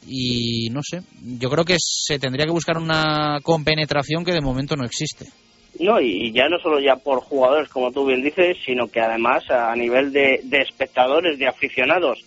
[0.06, 1.02] y no sé,
[1.38, 5.26] yo creo que se tendría que buscar una compenetración que de momento no existe.
[5.78, 9.48] No, y ya no solo ya por jugadores, como tú bien dices, sino que además
[9.50, 12.24] a nivel de, de espectadores, de aficionados,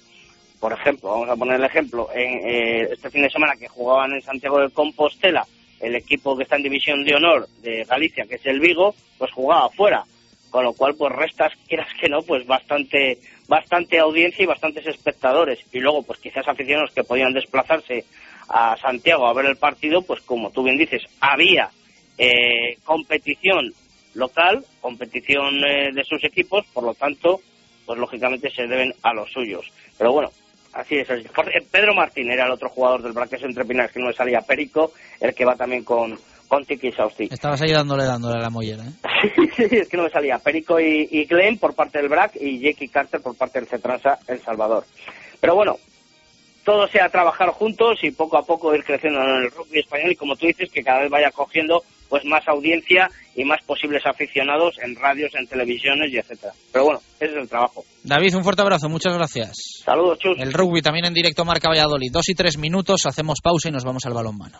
[0.60, 4.14] por ejemplo, vamos a poner el ejemplo, en eh, este fin de semana que jugaban
[4.14, 5.45] en Santiago de Compostela,
[5.82, 9.30] el equipo que está en División de Honor de Galicia, que es el Vigo, pues
[9.34, 10.06] jugaba fuera,
[10.49, 13.20] con lo cual pues restas, quieras que no, pues bastante
[13.54, 15.60] bastante audiencia y bastantes espectadores.
[15.72, 18.04] Y luego, pues quizás aficionados que podían desplazarse
[18.49, 21.70] a Santiago a ver el partido, pues como tú bien dices, había
[22.18, 23.72] eh, competición
[24.16, 27.41] local, competición eh, de sus equipos, por lo tanto,
[27.86, 29.72] pues lógicamente se deben a los suyos.
[29.99, 30.32] Pero bueno,
[30.74, 31.08] así es.
[31.72, 34.93] Pedro Martín era el otro jugador del Braqueso entre Pinares que no le salía Perico,
[35.20, 36.18] el que va también con,
[36.95, 37.30] Sausti.
[37.32, 38.93] Estabas ahí dándole, dándole a la mollera, ¿eh?
[39.56, 40.39] sí, es que no me salía.
[40.39, 44.20] Perico y, y Glenn por parte del BRAC y Jackie Carter por parte del Cetransa
[44.28, 44.86] El Salvador.
[45.39, 45.78] Pero bueno,
[46.64, 50.16] todo sea trabajar juntos y poco a poco ir creciendo en el rugby español y
[50.16, 54.76] como tú dices, que cada vez vaya cogiendo pues más audiencia y más posibles aficionados
[54.84, 56.54] en radios, en televisiones y etcétera.
[56.72, 57.84] Pero bueno, ese es el trabajo.
[58.04, 59.82] David, un fuerte abrazo, muchas gracias.
[59.84, 60.38] Saludos, chus.
[60.39, 62.12] El rugby también en directo Marca Valladolid.
[62.12, 64.60] Dos y tres minutos, hacemos pausa y nos vamos al balonmano.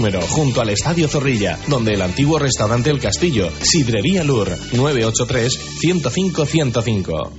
[0.00, 7.30] junto al Estadio Zorrilla, donde el antiguo restaurante El Castillo, Sidrería Lur, 983-105-105.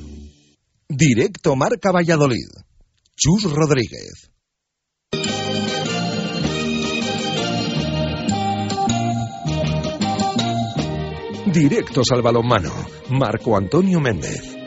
[0.88, 2.49] Directo Marca Valladolid.
[3.16, 4.30] Chus Rodríguez.
[11.51, 12.72] Directos al balonmano.
[13.09, 14.61] Marco Antonio Méndez.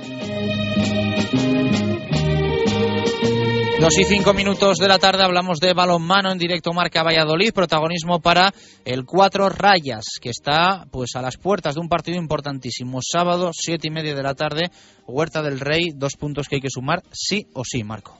[3.84, 8.18] Dos y cinco minutos de la tarde hablamos de balonmano en directo Marca Valladolid, protagonismo
[8.18, 8.50] para
[8.82, 13.00] el Cuatro Rayas, que está pues a las puertas de un partido importantísimo.
[13.02, 14.70] Sábado, siete y media de la tarde,
[15.06, 18.16] Huerta del Rey, dos puntos que hay que sumar sí o sí, Marco.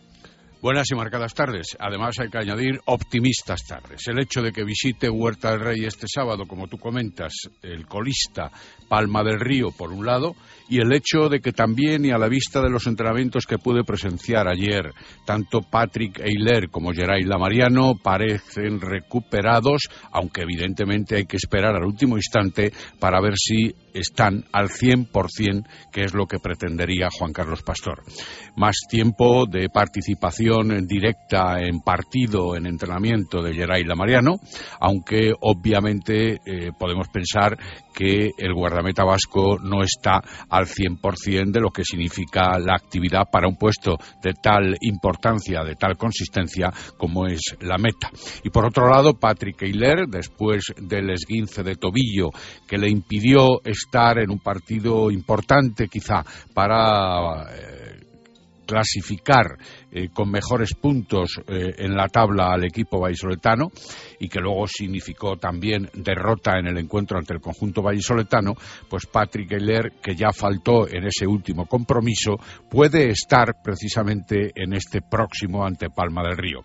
[0.64, 1.76] Buenas y marcadas tardes.
[1.78, 4.08] Además hay que añadir optimistas tardes.
[4.08, 8.50] El hecho de que visite Huerta del Rey este sábado, como tú comentas, el colista
[8.94, 10.36] Palma del Río, por un lado,
[10.68, 13.82] y el hecho de que también y a la vista de los entrenamientos que pude
[13.82, 14.92] presenciar ayer,
[15.26, 22.16] tanto Patrick Eiler como Geray Lamariano parecen recuperados, aunque evidentemente hay que esperar al último
[22.16, 28.02] instante para ver si están al 100%, que es lo que pretendería Juan Carlos Pastor.
[28.56, 34.36] Más tiempo de participación directa en partido, en entrenamiento de Geray Lamariano,
[34.80, 37.56] aunque obviamente eh, podemos pensar
[37.94, 40.20] que el guardameta vasco no está
[40.50, 45.76] al 100% de lo que significa la actividad para un puesto de tal importancia, de
[45.76, 48.10] tal consistencia como es la meta.
[48.42, 52.30] Y por otro lado, Patrick Eiler, después del esguince de tobillo
[52.66, 58.04] que le impidió estar en un partido importante quizá para eh,
[58.64, 59.58] clasificar
[59.90, 63.70] eh, con mejores puntos eh, en la tabla al equipo vallisoletano
[64.24, 68.54] y que luego significó también derrota en el encuentro ante el conjunto vallisoletano,
[68.88, 72.36] pues Patrick Eiler, que ya faltó en ese último compromiso,
[72.70, 76.62] puede estar precisamente en este próximo ante Palma del Río.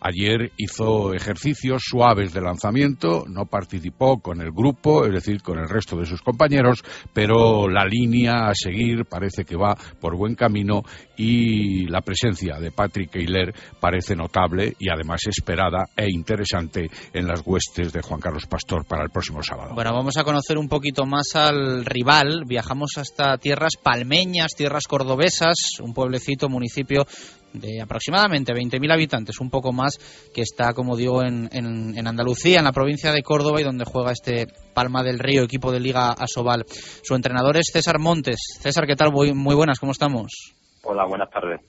[0.00, 5.68] Ayer hizo ejercicios suaves de lanzamiento, no participó con el grupo, es decir, con el
[5.68, 10.82] resto de sus compañeros, pero la línea a seguir parece que va por buen camino
[11.16, 17.42] y la presencia de Patrick Eiler parece notable y además esperada e interesante en las
[17.44, 19.74] huestes de Juan Carlos Pastor para el próximo sábado.
[19.74, 22.44] Bueno, vamos a conocer un poquito más al rival.
[22.46, 27.06] Viajamos hasta tierras palmeñas, tierras cordobesas, un pueblecito, municipio
[27.52, 29.98] de aproximadamente 20.000 habitantes, un poco más,
[30.34, 34.12] que está, como digo, en, en, Andalucía, en la provincia de Córdoba y donde juega
[34.12, 36.64] este Palma del Río, equipo de Liga Asobal.
[37.02, 38.58] Su entrenador es César Montes.
[38.60, 39.12] César, ¿qué tal?
[39.12, 40.54] Muy, muy buenas, ¿cómo estamos?
[40.82, 41.60] Hola, buenas tardes.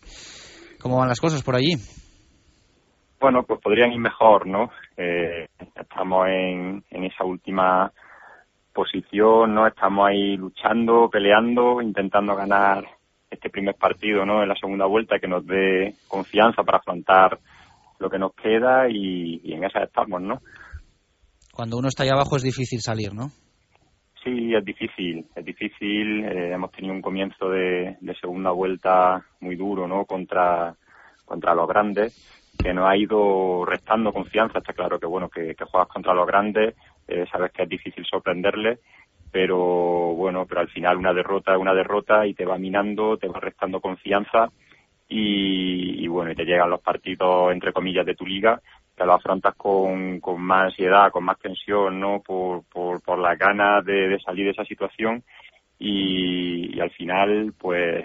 [0.79, 1.75] ¿Cómo van las cosas por allí?
[3.19, 4.71] Bueno, pues podrían ir mejor, ¿no?
[4.95, 7.91] Eh, estamos en, en esa última
[8.73, 9.67] posición, ¿no?
[9.67, 12.85] Estamos ahí luchando, peleando, intentando ganar
[13.29, 14.41] este primer partido, ¿no?
[14.41, 17.37] En la segunda vuelta que nos dé confianza para afrontar
[17.99, 20.39] lo que nos queda y, en esa estamos, ¿no?
[21.53, 23.27] Cuando uno está ahí abajo es difícil salir, ¿no?
[24.23, 26.25] Sí, es difícil, es difícil.
[26.25, 30.05] Eh, hemos tenido un comienzo de, segunda vuelta muy duro, ¿no?
[30.05, 30.75] Contra,
[31.25, 34.59] contra los grandes, que nos ha ido restando confianza.
[34.59, 36.75] Está claro que, bueno, que, juegas contra los grandes,
[37.07, 38.79] eh, sabes que es difícil sorprenderles,
[39.31, 43.27] pero bueno, pero al final una derrota es una derrota y te va minando, te
[43.27, 44.49] va restando confianza
[45.07, 48.59] y, y bueno, y te llegan los partidos, entre comillas, de tu liga
[48.99, 52.21] te lo afrontas con, con más ansiedad, con más tensión, ¿no?
[52.21, 55.23] Por, por, por las ganas de, salir de esa situación
[55.79, 58.03] y, al final, pues,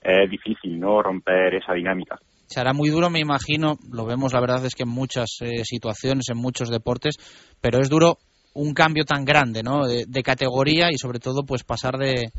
[0.00, 1.02] es difícil, ¿no?
[1.02, 2.20] Romper esa dinámica.
[2.52, 6.28] Será muy duro, me imagino, lo vemos la verdad es que en muchas eh, situaciones,
[6.30, 7.16] en muchos deportes,
[7.60, 8.18] pero es duro
[8.54, 9.86] un cambio tan grande, ¿no?
[9.86, 12.30] De, categoría y sobre todo, pues pasar de,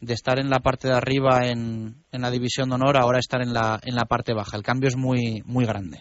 [0.00, 3.42] de estar en la parte de arriba en, en la división de honor, ahora estar
[3.42, 4.56] en la, en la parte baja.
[4.56, 5.98] El cambio es muy, muy grande.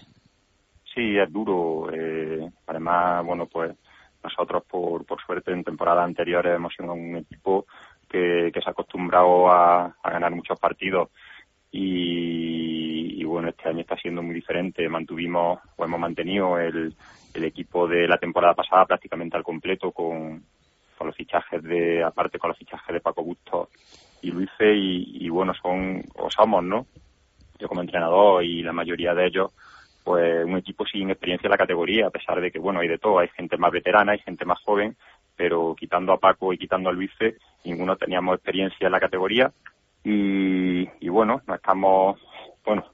[0.93, 1.93] Sí, es duro.
[1.93, 3.77] Eh, además, bueno, pues
[4.23, 7.65] nosotros, por, por suerte, en temporadas anteriores hemos sido un equipo
[8.09, 11.09] que, se ha acostumbrado a, ganar muchos partidos
[11.71, 14.87] y, bueno, este año está siendo muy diferente.
[14.89, 16.95] Mantuvimos o hemos mantenido el,
[17.33, 20.43] el equipo de la temporada pasada prácticamente al completo con,
[20.97, 23.69] con los fichajes de, aparte con los fichajes de Paco Busto
[24.21, 26.87] y Luise y, y bueno, son, o somos, ¿no?
[27.59, 29.51] Yo como entrenador y la mayoría de ellos
[30.03, 32.97] pues un equipo sin experiencia en la categoría, a pesar de que, bueno, hay de
[32.97, 34.95] todo, hay gente más veterana, hay gente más joven,
[35.35, 39.51] pero quitando a Paco y quitando a Luise, ninguno teníamos experiencia en la categoría
[40.03, 42.19] y, y bueno, no estamos,
[42.65, 42.85] bueno,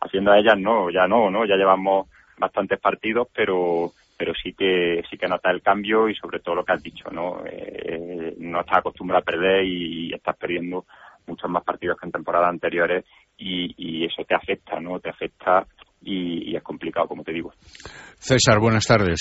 [0.00, 1.44] haciendo a ellas no, ya no, ¿no?
[1.44, 2.08] Ya llevamos
[2.38, 6.64] bastantes partidos, pero pero sí que sí que nota el cambio y sobre todo lo
[6.64, 7.44] que has dicho, ¿no?
[7.46, 10.86] Eh, no estás acostumbrado a perder y, estás perdiendo
[11.26, 13.04] muchos más partidos que en temporadas anteriores
[13.36, 14.98] y, y eso te afecta, ¿no?
[14.98, 15.64] Te afecta
[16.02, 17.52] y, es complicado, como te digo.
[18.18, 19.20] César, buenas tardes.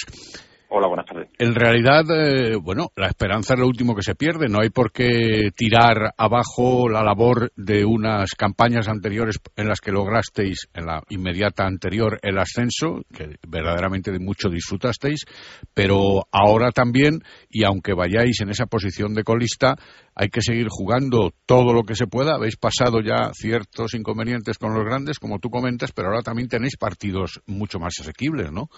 [0.69, 1.29] Hola, buenas tardes.
[1.39, 4.47] En realidad, eh, bueno, la esperanza es lo último que se pierde.
[4.49, 9.93] No hay por qué tirar abajo la labor de unas campañas anteriores en las que
[9.93, 15.25] lograsteis, en la inmediata anterior, el ascenso, que verdaderamente de mucho disfrutasteis,
[15.73, 19.75] pero ahora también, y aunque vayáis en esa posición de colista,
[20.15, 22.35] hay que seguir jugando todo lo que se pueda.
[22.35, 26.75] Habéis pasado ya ciertos inconvenientes con los grandes, como tú comentas, pero ahora también tenéis
[26.75, 28.69] partidos mucho más asequibles, ¿no?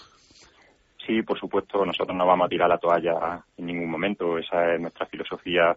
[1.09, 4.37] Sí, por supuesto, nosotros no vamos a tirar la toalla en ningún momento.
[4.37, 5.75] Esa es nuestra filosofía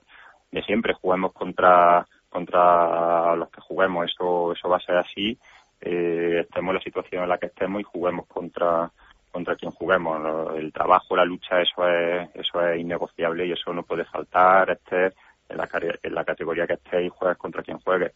[0.50, 0.92] de siempre.
[0.92, 4.06] Juguemos contra contra los que juguemos.
[4.06, 5.38] Eso eso va a ser así.
[5.80, 8.90] Eh, estemos en la situación en la que estemos y juguemos contra
[9.30, 10.54] contra quien juguemos.
[10.54, 14.70] El trabajo, la lucha, eso es eso es innegociable y eso no puede faltar.
[14.70, 15.14] Este
[15.48, 15.68] en la,
[16.02, 18.12] en la categoría que esté y juegues contra quien juegue.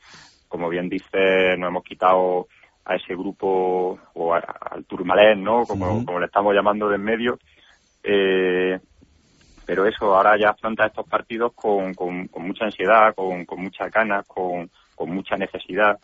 [0.49, 2.47] Como bien dice, nos hemos quitado
[2.87, 5.65] a ese grupo o al Turmalén, ¿no?
[5.65, 7.39] Como, como le estamos llamando de en medio.
[8.03, 8.79] Eh,
[9.67, 14.25] pero eso, ahora ya afronta estos partidos con, con, mucha ansiedad, con, con muchas ganas,
[14.29, 15.99] con, con mucha necesidad.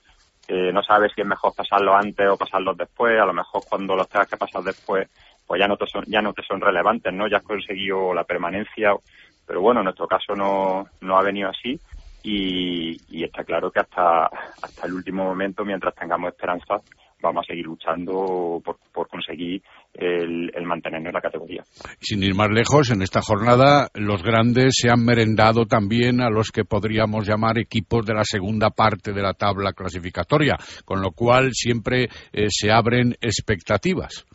[0.48, 3.18] Eh, no sabes si es mejor pasarlos antes o pasarlos después.
[3.20, 5.08] A lo mejor cuando los tengas que pasar después,
[5.46, 7.28] pues ya no te son, ya no te son relevantes, ¿no?
[7.28, 8.92] Ya has conseguido la permanencia.
[9.46, 11.78] Pero bueno, en nuestro caso no, no ha venido así
[12.22, 16.76] y, está claro que hasta, hasta el último momento, mientras tengamos esperanza,
[17.22, 19.62] vamos a seguir luchando por, por conseguir
[19.94, 21.62] el, mantenernos en la categoría.
[22.00, 26.50] Sin ir más lejos, en esta jornada los grandes se han merendado también a los
[26.50, 31.52] que podríamos llamar equipos de la segunda parte de la tabla clasificatoria, con lo cual
[31.52, 34.26] siempre eh, se abren expectativas.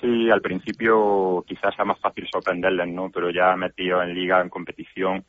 [0.00, 3.10] Sí, al principio quizás sea más fácil sorprenderles, ¿no?
[3.12, 5.24] Pero ya metido en liga, en competición,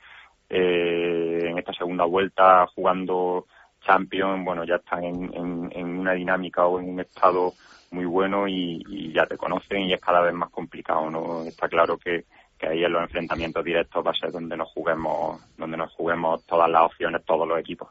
[0.50, 3.46] eh, en esta segunda vuelta jugando
[3.82, 7.54] Champions, bueno, ya están en, una dinámica o en un estado
[7.92, 11.44] muy bueno y, ya te conocen y es cada vez más complicado, ¿no?
[11.44, 12.26] Está claro que,
[12.62, 16.70] ahí en los enfrentamientos directos va a ser donde nos juguemos, donde nos juguemos todas
[16.70, 17.88] las opciones, todos los equipos.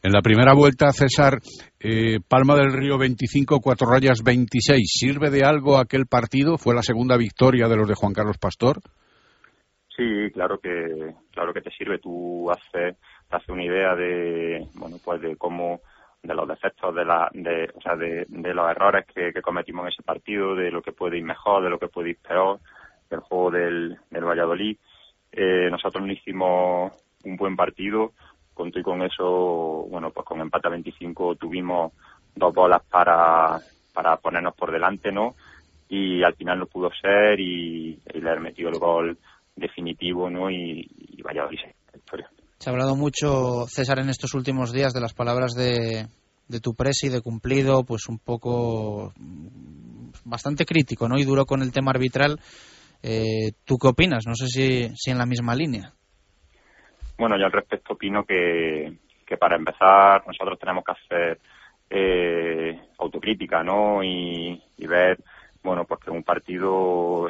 [0.00, 1.40] En la primera vuelta, César,
[1.80, 4.80] eh, Palma del Río 25, cuatro rayas 26.
[4.86, 6.56] ¿Sirve de algo aquel partido?
[6.56, 8.80] ¿Fue la segunda victoria de los de Juan Carlos Pastor?
[9.96, 11.98] Sí, claro que, claro que te sirve.
[11.98, 12.96] Tú haces,
[13.30, 15.80] haces una idea de, bueno, pues de cómo,
[16.22, 19.84] de los defectos, de la, de, o sea, de, de los errores que, que cometimos
[19.84, 22.60] en ese partido, de lo que puede ir mejor, de lo que puede ir peor,
[23.08, 24.76] del juego del, del Valladolid.
[25.32, 26.92] Eh, nosotros no hicimos
[27.24, 28.12] un buen partido,
[28.52, 31.92] con y con eso, bueno, pues con empate a 25 tuvimos
[32.34, 33.58] dos bolas para,
[33.94, 35.34] para ponernos por delante, ¿no?
[35.88, 39.18] Y al final no pudo ser y, y le metido el gol
[39.56, 40.50] definitivo, ¿no?
[40.50, 42.30] Y, y Valladolid se historia.
[42.58, 46.06] Se ha hablado mucho, César, en estos últimos días de las palabras de,
[46.48, 51.18] de tu presi, de cumplido, pues un poco mm, bastante crítico, ¿no?
[51.18, 52.38] Y duro con el tema arbitral.
[53.02, 54.24] Eh, ¿Tú qué opinas?
[54.26, 55.92] No sé si, si en la misma línea.
[57.18, 61.40] Bueno, yo al respecto opino que, que para empezar nosotros tenemos que hacer
[61.90, 64.02] eh, autocrítica, ¿no?
[64.02, 65.18] Y, y ver,
[65.62, 67.28] bueno, pues que un partido,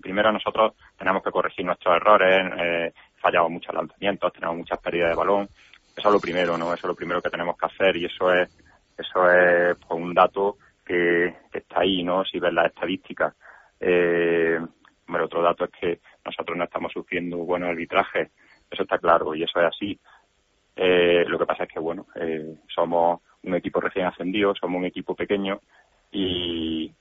[0.00, 5.16] primero nosotros tenemos que corregir nuestros errores, eh, fallamos muchos lanzamientos, tenemos muchas pérdidas de
[5.16, 5.48] balón,
[5.96, 6.66] eso es lo primero, ¿no?
[6.74, 8.48] Eso es lo primero que tenemos que hacer y eso es,
[8.98, 12.24] eso es pues, un dato que, está ahí, ¿no?
[12.24, 13.34] Si ves las estadísticas.
[13.80, 14.60] Eh,
[15.06, 18.30] bueno, otro dato es que nosotros no estamos sufriendo buenos arbitrajes,
[18.70, 19.98] eso está claro y eso es así.
[20.74, 24.86] Eh, lo que pasa es que, bueno, eh, somos un equipo recién ascendido, somos un
[24.86, 25.60] equipo pequeño
[26.12, 26.92] y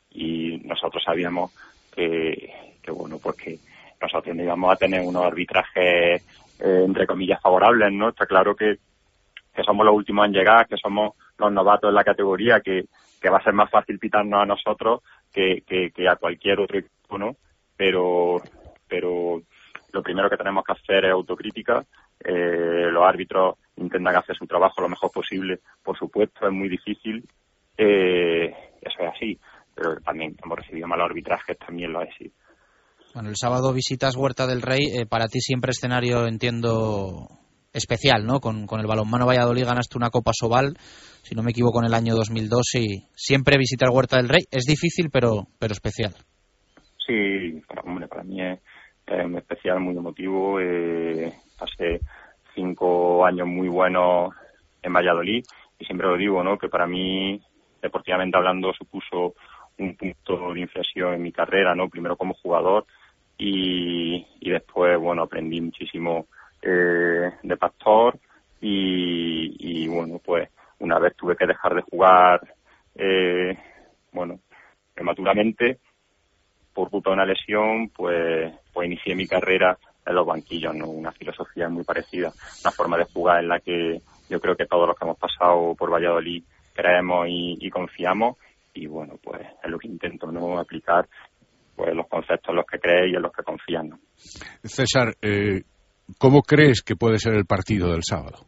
[0.64, 1.52] nosotros sabíamos
[1.96, 3.60] que, que, bueno, pues que
[4.02, 6.22] nosotros íbamos a tener unos arbitrajes,
[6.60, 8.10] eh, entre comillas, favorables, ¿no?
[8.10, 8.78] Está claro que,
[9.54, 12.86] que somos los últimos en llegar, que somos los novatos en la categoría, que,
[13.22, 16.80] que va a ser más fácil pitarnos a nosotros que, que, que a cualquier otro
[16.80, 17.36] equipo, ¿no?
[17.76, 18.42] Pero,
[18.88, 19.42] pero
[19.92, 21.86] lo primero que tenemos que hacer es autocrítica.
[22.24, 25.60] Eh, los árbitros intentan hacer su trabajo lo mejor posible.
[25.84, 27.28] Por supuesto, es muy difícil.
[27.78, 29.40] Eh, eso es así.
[29.74, 30.36] Pero también
[31.06, 32.32] arbitrajes, también lo es así.
[33.14, 34.82] Bueno, el sábado visitas Huerta del Rey.
[34.94, 37.28] Eh, para ti siempre escenario, entiendo,
[37.72, 38.40] especial, ¿no?
[38.40, 40.76] Con, con el balonmano Valladolid ganaste una Copa Sobal,
[41.24, 44.66] si no me equivoco, en el año 2002 y siempre visitar Huerta del Rey es
[44.66, 46.14] difícil, pero, pero especial.
[47.06, 48.60] Sí, hombre, para mí es,
[49.06, 50.60] es muy especial, muy emotivo.
[50.60, 52.00] Eh, pasé
[52.56, 54.34] cinco años muy buenos
[54.82, 55.44] en Valladolid
[55.78, 56.58] y siempre lo digo, ¿no?
[56.58, 57.40] Que para mí,
[57.82, 59.36] deportivamente hablando, supuso
[59.78, 61.90] un punto de inflexión en mi carrera, ¿no?
[61.90, 62.86] Primero como jugador
[63.38, 66.28] y, después, bueno, aprendí muchísimo
[66.62, 68.18] eh, de pastor
[68.62, 70.50] y, bueno, pues
[70.80, 72.42] una vez tuve que dejar de jugar,
[72.96, 73.58] eh,
[74.12, 74.40] bueno,
[74.94, 75.80] prematuramente
[76.74, 80.88] por culpa de una lesión, pues, pues inicié mi carrera en los banquillos, ¿no?
[80.88, 82.32] Una filosofía muy parecida,
[82.64, 85.76] una forma de jugar en la que yo creo que todos los que hemos pasado
[85.76, 88.38] por Valladolid creemos y confiamos
[88.76, 90.60] y bueno, pues es lo que intento, ¿no?
[90.60, 91.08] Aplicar
[91.76, 94.00] pues los conceptos en los que crees y en los que confían, ¿no?
[94.64, 95.64] César, eh,
[96.20, 98.46] ¿cómo crees que puede ser el partido del sábado?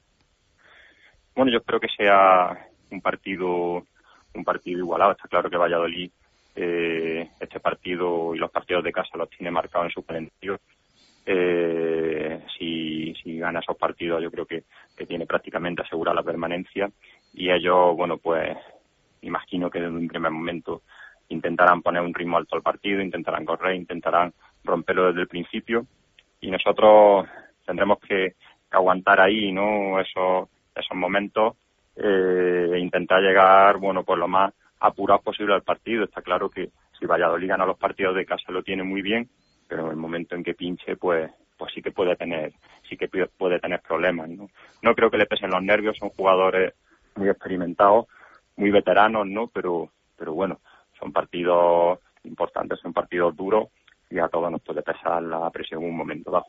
[1.35, 3.83] Bueno, yo espero que sea un partido
[4.33, 5.11] un partido igualado.
[5.11, 6.11] Está claro que Valladolid
[6.55, 10.59] eh, este partido y los partidos de casa los tiene marcados en su calendario.
[11.25, 14.63] Eh, si, si gana esos partidos, yo creo que,
[14.95, 16.89] que tiene prácticamente asegurada la permanencia.
[17.33, 18.57] Y ellos, bueno, pues
[19.21, 20.81] imagino que desde un primer momento
[21.29, 25.85] intentarán poner un ritmo alto al partido, intentarán correr, intentarán romperlo desde el principio.
[26.39, 27.27] Y nosotros
[27.65, 28.35] tendremos que,
[28.71, 29.99] aguantar ahí, ¿no?
[29.99, 31.55] Esos, esos momentos
[31.95, 36.03] eh, e intentar llegar, bueno, pues lo más apurado posible al partido.
[36.03, 39.29] Está claro que si Valladolid gana los partidos de casa lo tiene muy bien,
[39.67, 42.53] pero en el momento en que pinche, pues pues sí que puede tener
[42.87, 44.29] sí que puede tener problemas.
[44.29, 44.47] ¿no?
[44.83, 46.73] no creo que le pesen los nervios, son jugadores
[47.15, 48.05] muy experimentados,
[48.57, 49.47] muy veteranos, ¿no?
[49.47, 50.59] Pero pero bueno,
[50.99, 53.69] son partidos importantes, son partidos duros
[54.09, 56.45] y a todos nos puede pesar la presión en un momento dado.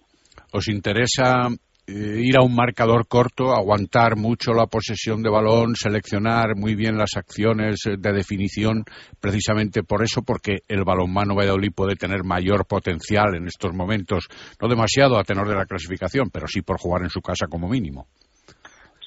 [0.52, 1.48] ¿Os interesa
[1.86, 6.96] eh, ir a un marcador corto, aguantar mucho la posesión de balón, seleccionar muy bien
[6.96, 8.84] las acciones eh, de definición,
[9.20, 14.28] precisamente por eso, porque el balonmano Valladolid puede tener mayor potencial en estos momentos,
[14.60, 17.68] no demasiado a tenor de la clasificación, pero sí por jugar en su casa como
[17.68, 18.06] mínimo.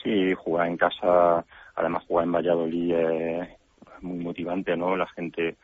[0.04, 1.46] Sí, jugar en casa,
[1.82, 3.50] además jugar en Valladolid es
[4.02, 4.96] muy motivante, ¿no?
[4.96, 5.58] La gente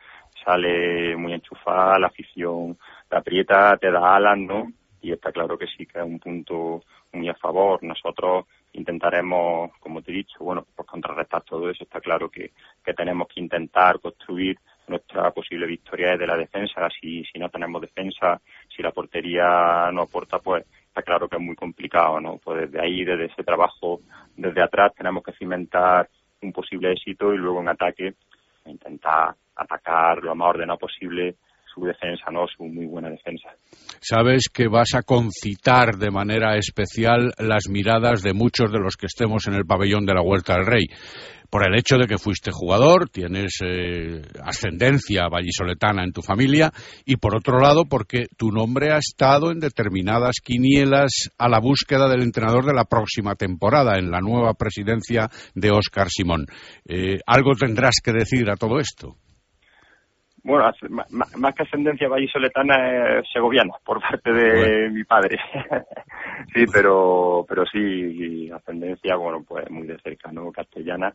[0.44, 4.72] sale muy enchufada, la afición te aprieta, te da alas, ¿no?
[5.00, 7.82] Y está claro que sí que es un punto muy a favor.
[7.82, 11.84] Nosotros intentaremos, como te he dicho, bueno, pues contrarrestar todo eso.
[11.84, 12.52] Está claro que,
[12.84, 14.58] que tenemos que intentar construir
[14.88, 16.88] nuestra posible victoria desde la defensa.
[17.00, 18.40] Si, si no tenemos defensa,
[18.74, 20.64] si la portería no aporta, pues
[21.02, 22.38] claro que es muy complicado, ¿no?
[22.38, 24.00] Pues desde ahí, desde ese trabajo,
[24.36, 26.08] desde atrás, tenemos que cimentar
[26.42, 28.14] un posible éxito y luego en ataque
[28.66, 31.36] intentar atacar lo más ordenado posible
[31.86, 32.46] defensa, ¿no?
[32.58, 33.48] Muy buena defensa.
[34.00, 39.06] Sabes que vas a concitar de manera especial las miradas de muchos de los que
[39.06, 40.86] estemos en el pabellón de la Huerta del Rey
[41.50, 46.70] por el hecho de que fuiste jugador, tienes eh, ascendencia vallisoletana en tu familia
[47.04, 52.08] y por otro lado porque tu nombre ha estado en determinadas quinielas a la búsqueda
[52.08, 56.46] del entrenador de la próxima temporada en la nueva presidencia de Óscar Simón.
[56.86, 59.16] Eh, ¿Algo tendrás que decir a todo esto?
[60.42, 60.70] Bueno,
[61.36, 65.38] más que ascendencia vallisoletana es segoviana por parte de mi padre.
[66.54, 70.52] sí, pero pero sí ascendencia, bueno, pues muy de cerca, ¿no?
[70.52, 71.12] Castellana.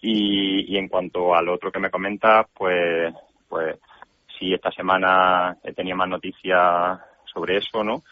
[0.00, 3.14] Y, y en cuanto al otro que me comenta, pues
[3.48, 3.76] pues
[4.38, 8.02] sí, esta semana he tenido más noticias sobre eso, ¿no?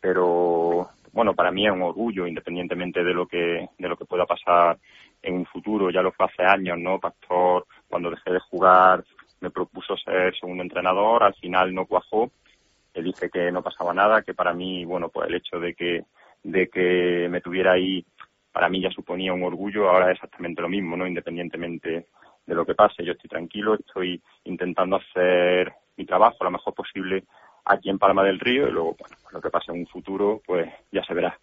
[0.00, 4.26] Pero bueno, para mí es un orgullo, independientemente de lo que de lo que pueda
[4.26, 4.78] pasar
[5.22, 5.90] en un futuro.
[5.90, 6.98] Ya lo fue hace años, ¿no?
[6.98, 9.04] Pastor, cuando dejé de jugar
[9.42, 12.30] me propuso ser segundo entrenador, al final no cuajó,
[12.94, 16.04] le dije que no pasaba nada, que para mí, bueno, pues el hecho de que,
[16.42, 18.04] de que me tuviera ahí,
[18.52, 21.06] para mí ya suponía un orgullo, ahora es exactamente lo mismo, ¿no?
[21.06, 22.06] Independientemente
[22.46, 27.24] de lo que pase, yo estoy tranquilo, estoy intentando hacer mi trabajo lo mejor posible
[27.64, 30.72] aquí en Palma del Río y luego, bueno, lo que pase en un futuro, pues
[30.90, 31.38] ya se verá.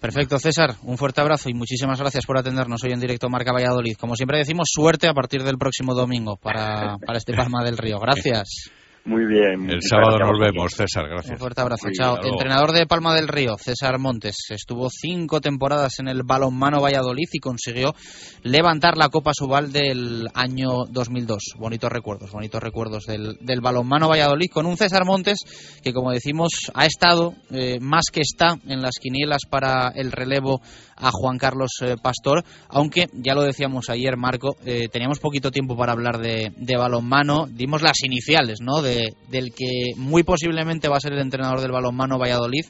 [0.00, 0.74] Perfecto, César.
[0.82, 3.96] Un fuerte abrazo y muchísimas gracias por atendernos hoy en directo Marca Valladolid.
[3.96, 7.98] Como siempre decimos, suerte a partir del próximo domingo para, para este Palma del Río.
[7.98, 8.70] Gracias.
[9.06, 9.70] Muy bien.
[9.70, 11.34] El sábado nos vemos, César, gracias.
[11.34, 12.18] Un fuerte abrazo, chao.
[12.24, 17.38] Entrenador de Palma del Río, César Montes, estuvo cinco temporadas en el balonmano Valladolid y
[17.38, 17.94] consiguió
[18.42, 21.54] levantar la Copa Subal del año 2002.
[21.56, 25.38] Bonitos recuerdos, bonitos recuerdos del, del balonmano Valladolid con un César Montes
[25.84, 30.60] que, como decimos, ha estado eh, más que está en las quinielas para el relevo
[30.96, 35.76] a Juan Carlos eh, Pastor, aunque ya lo decíamos ayer, Marco, eh, teníamos poquito tiempo
[35.76, 38.82] para hablar de, de balonmano, dimos las iniciales, ¿no?
[38.82, 38.95] De
[39.28, 42.64] del que muy posiblemente va a ser el entrenador del balonmano Valladolid.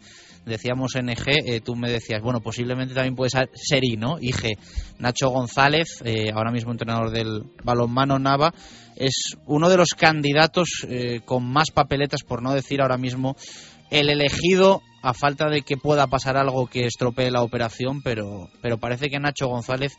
[0.44, 4.16] Decíamos NG, eh, tú me decías, bueno, posiblemente también puede ser Seri, ¿no?
[4.20, 4.56] IG.
[5.00, 8.54] Nacho González, eh, ahora mismo entrenador del balonmano Nava,
[8.94, 13.34] es uno de los candidatos eh, con más papeletas, por no decir ahora mismo
[13.90, 18.78] el elegido a falta de que pueda pasar algo que estropee la operación, pero, pero
[18.78, 19.92] parece que Nacho González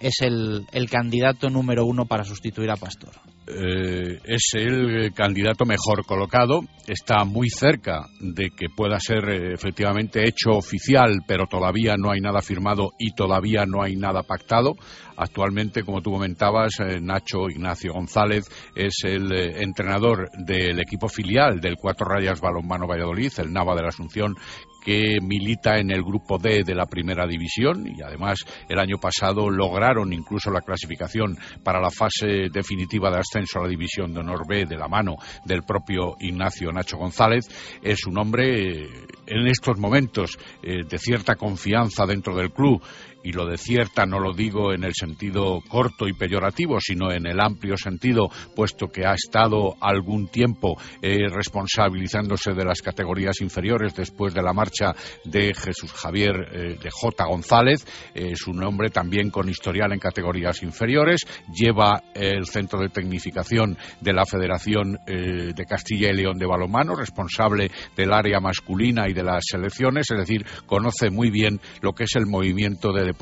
[0.00, 3.12] es el, el candidato número uno para sustituir a Pastor.
[3.50, 10.28] Eh, es el candidato mejor colocado, está muy cerca de que pueda ser eh, efectivamente
[10.28, 14.74] hecho oficial, pero todavía no hay nada firmado y todavía no hay nada pactado.
[15.16, 18.44] Actualmente, como tú comentabas, eh, Nacho Ignacio González
[18.74, 23.88] es el entrenador del equipo filial del Cuatro Rayas Balonmano Valladolid, el Nava de la
[23.88, 24.34] Asunción,
[24.88, 28.38] que milita en el grupo D de la primera división y además
[28.70, 33.68] el año pasado lograron incluso la clasificación para la fase definitiva de ascenso a la
[33.68, 37.44] división de honor B de la mano del propio Ignacio Nacho González.
[37.82, 38.88] Es un hombre eh,
[39.26, 42.82] en estos momentos eh, de cierta confianza dentro del club
[43.22, 47.26] y lo de cierta no lo digo en el sentido corto y peyorativo, sino en
[47.26, 53.94] el amplio sentido, puesto que ha estado algún tiempo eh, responsabilizándose de las categorías inferiores
[53.94, 57.24] después de la marcha de Jesús Javier eh, de J.
[57.26, 61.20] González, es un hombre también con historial en categorías inferiores,
[61.52, 66.94] lleva el centro de tecnificación de la Federación eh, de Castilla y León de Balomano,
[66.94, 72.04] responsable del área masculina y de las selecciones, es decir, conoce muy bien lo que
[72.04, 73.14] es el movimiento de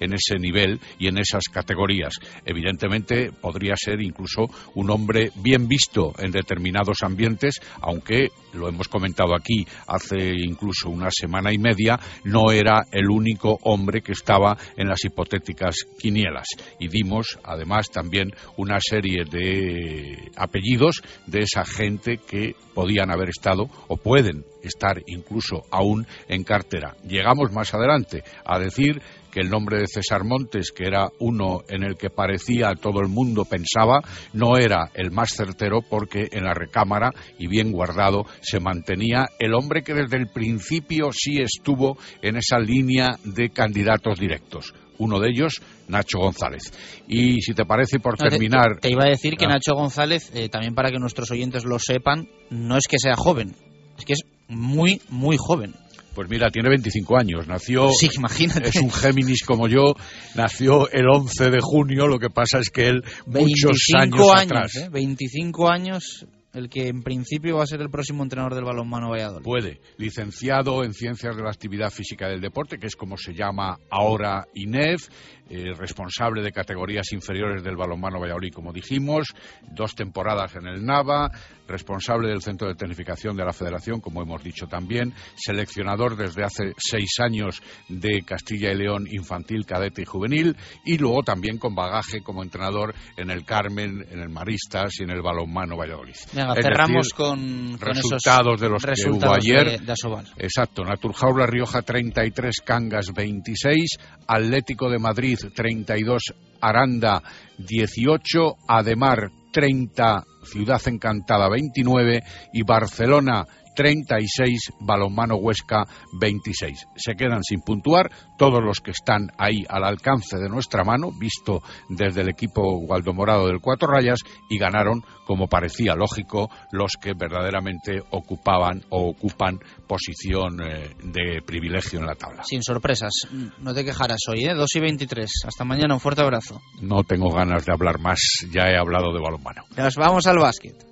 [0.00, 2.14] en ese nivel y en esas categorías.
[2.44, 9.34] Evidentemente podría ser incluso un hombre bien visto en determinados ambientes, aunque lo hemos comentado
[9.34, 14.88] aquí hace incluso una semana y media, no era el único hombre que estaba en
[14.88, 16.48] las hipotéticas quinielas.
[16.78, 23.68] Y dimos además también una serie de apellidos de esa gente que podían haber estado
[23.88, 26.96] o pueden estar incluso aún en cartera.
[27.06, 29.02] Llegamos más adelante a decir
[29.32, 33.08] que el nombre de César Montes, que era uno en el que parecía todo el
[33.08, 34.00] mundo pensaba,
[34.34, 39.54] no era el más certero porque en la recámara y bien guardado se mantenía el
[39.54, 45.30] hombre que desde el principio sí estuvo en esa línea de candidatos directos uno de
[45.30, 45.54] ellos,
[45.88, 46.72] Nacho González.
[47.08, 48.78] Y si te parece, por terminar.
[48.80, 49.48] Te, iba a decir que ah.
[49.48, 53.56] Nacho González, eh, también para que nuestros oyentes lo sepan, no es que sea joven,
[53.98, 55.74] es que es muy, muy joven.
[56.14, 57.90] Pues mira, tiene 25 años, nació...
[57.90, 58.68] Sí, imagínate.
[58.68, 59.94] Es un Géminis como yo,
[60.34, 64.76] nació el 11 de junio, lo que pasa es que él muchos años, atrás...
[64.76, 64.88] ¿eh?
[64.90, 69.44] 25 años el que en principio va a ser el próximo entrenador del balonmano Valladolid.
[69.44, 69.80] Puede.
[69.96, 74.46] Licenciado en Ciencias de la Actividad Física del Deporte, que es como se llama ahora
[74.54, 75.08] INEF,
[75.52, 79.28] eh, responsable de categorías inferiores del balonmano Valladolid, como dijimos,
[79.70, 81.30] dos temporadas en el Nava,
[81.68, 86.72] responsable del Centro de Tecnificación de la Federación, como hemos dicho también, seleccionador desde hace
[86.78, 92.22] seis años de Castilla y León infantil, cadete y juvenil, y luego también con bagaje
[92.22, 96.14] como entrenador en el Carmen, en el Maristas y en el balonmano Valladolid.
[96.32, 97.38] Venga, Es cerramos decir, con,
[97.76, 99.80] con resultados esos de los que resultados hubo ayer.
[99.80, 100.26] de- de Asobal.
[100.38, 103.96] Exacto, Naturjaula Rioja 33, Cangas 26,
[104.26, 106.22] Atlético de Madrid 32,
[106.60, 107.22] Aranda
[107.58, 115.84] 18, Ademar 30, Ciudad Encantada 29 y Barcelona 36, Balonmano Huesca
[116.20, 116.88] 26.
[116.96, 121.62] Se quedan sin puntuar todos los que están ahí al alcance de nuestra mano, visto
[121.88, 128.02] desde el equipo Gualdomorado del Cuatro Rayas, y ganaron, como parecía lógico, los que verdaderamente
[128.10, 132.42] ocupaban o ocupan posición eh, de privilegio en la tabla.
[132.44, 133.12] Sin sorpresas.
[133.58, 134.54] No te quejarás hoy, ¿eh?
[134.54, 135.30] 2 y 23.
[135.46, 136.60] Hasta mañana, un fuerte abrazo.
[136.80, 138.18] No tengo ganas de hablar más,
[138.50, 139.62] ya he hablado de balonmano.
[139.76, 140.91] Nos vamos al básquet.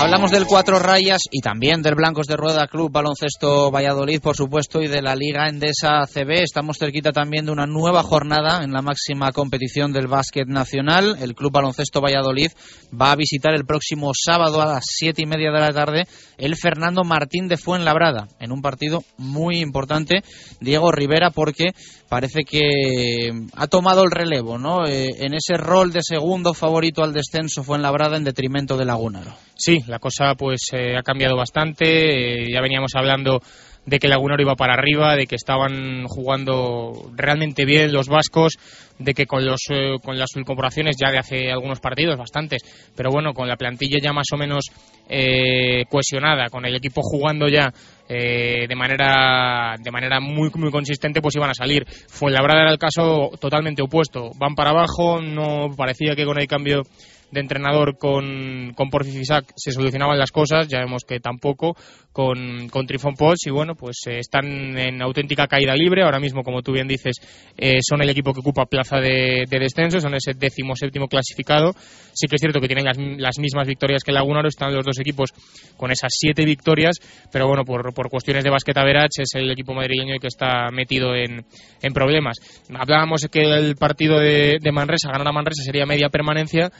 [0.00, 4.80] Hablamos del Cuatro Rayas y también del Blancos de Rueda Club Baloncesto Valladolid, por supuesto,
[4.80, 6.44] y de la Liga Endesa CB.
[6.44, 11.16] Estamos cerquita también de una nueva jornada en la máxima competición del básquet nacional.
[11.20, 12.52] El Club Baloncesto Valladolid
[12.94, 16.04] va a visitar el próximo sábado a las siete y media de la tarde
[16.38, 20.22] el Fernando Martín de Fuenlabrada, en un partido muy importante.
[20.60, 21.74] Diego Rivera, porque
[22.08, 24.86] parece que ha tomado el relevo, ¿no?
[24.86, 29.34] Eh, en ese rol de segundo favorito al descenso Fuenlabrada en detrimento de Lagunaro.
[29.56, 32.42] Sí, la cosa pues eh, ha cambiado bastante.
[32.42, 33.40] eh, ya veníamos hablando
[33.88, 38.58] de que Lagunaro iba para arriba, de que estaban jugando realmente bien los vascos,
[38.98, 42.62] de que con los eh, con las incorporaciones ya de hace algunos partidos, bastantes,
[42.94, 44.66] pero bueno, con la plantilla ya más o menos
[45.08, 47.72] eh, cohesionada, con el equipo jugando ya
[48.08, 51.86] eh, de manera de manera muy muy consistente, pues iban a salir.
[52.08, 56.82] Fuenlabrada era el caso totalmente opuesto, van para abajo, no parecía que con el cambio
[57.30, 61.76] de entrenador con, con Porfi Fisac se solucionaban las cosas, ya vemos que tampoco
[62.12, 64.46] con, con Trifon Potts y bueno, pues eh, están
[64.78, 67.16] en auténtica caída libre, ahora mismo como tú bien dices
[67.56, 71.72] eh, son el equipo que ocupa plaza de, de descenso, son ese décimo séptimo clasificado,
[72.12, 74.98] sí que es cierto que tienen las, las mismas victorias que Lagunaro, están los dos
[74.98, 75.30] equipos
[75.76, 76.96] con esas siete victorias,
[77.30, 81.14] pero bueno, por, por cuestiones de basqueta Verach es el equipo madrileño que está metido
[81.14, 81.44] en,
[81.82, 82.38] en problemas.
[82.74, 86.70] Hablábamos que el partido de, de Manresa, ganar a Manresa sería media permanencia,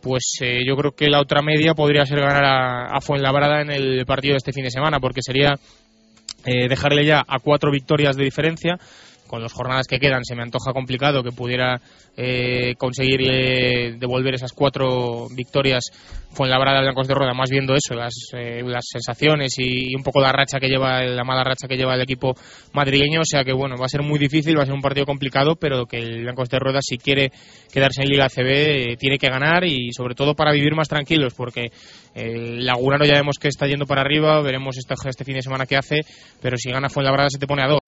[0.00, 4.04] pues eh, yo creo que la otra media podría ser ganar a, Fuenlabrada en el
[4.06, 5.54] partido de este fin de semana, porque sería
[6.44, 8.78] eh, dejarle ya a cuatro victorias de diferencia.
[9.28, 11.80] Con las jornadas que quedan se me antoja complicado que pudiera
[12.16, 15.92] eh, conseguir eh, devolver esas cuatro victorias
[16.30, 20.30] Fuenlabrada Blancos de Rueda, más viendo eso, las, eh, las sensaciones y, un poco la
[20.30, 22.34] racha que lleva, la mala racha que lleva el equipo
[22.74, 25.06] madrileño, o sea que bueno, va a ser muy difícil, va a ser un partido
[25.06, 27.32] complicado, pero que el Blancos de Rueda si quiere
[27.72, 31.34] quedarse en Liga CB eh, tiene que ganar y sobre todo para vivir más tranquilos,
[31.34, 31.72] porque
[32.14, 35.66] el Lagunaro ya vemos que está yendo para arriba, veremos este, este fin de semana
[35.66, 36.00] qué hace,
[36.42, 37.87] pero si gana Fuenlabrada se te pone a dos.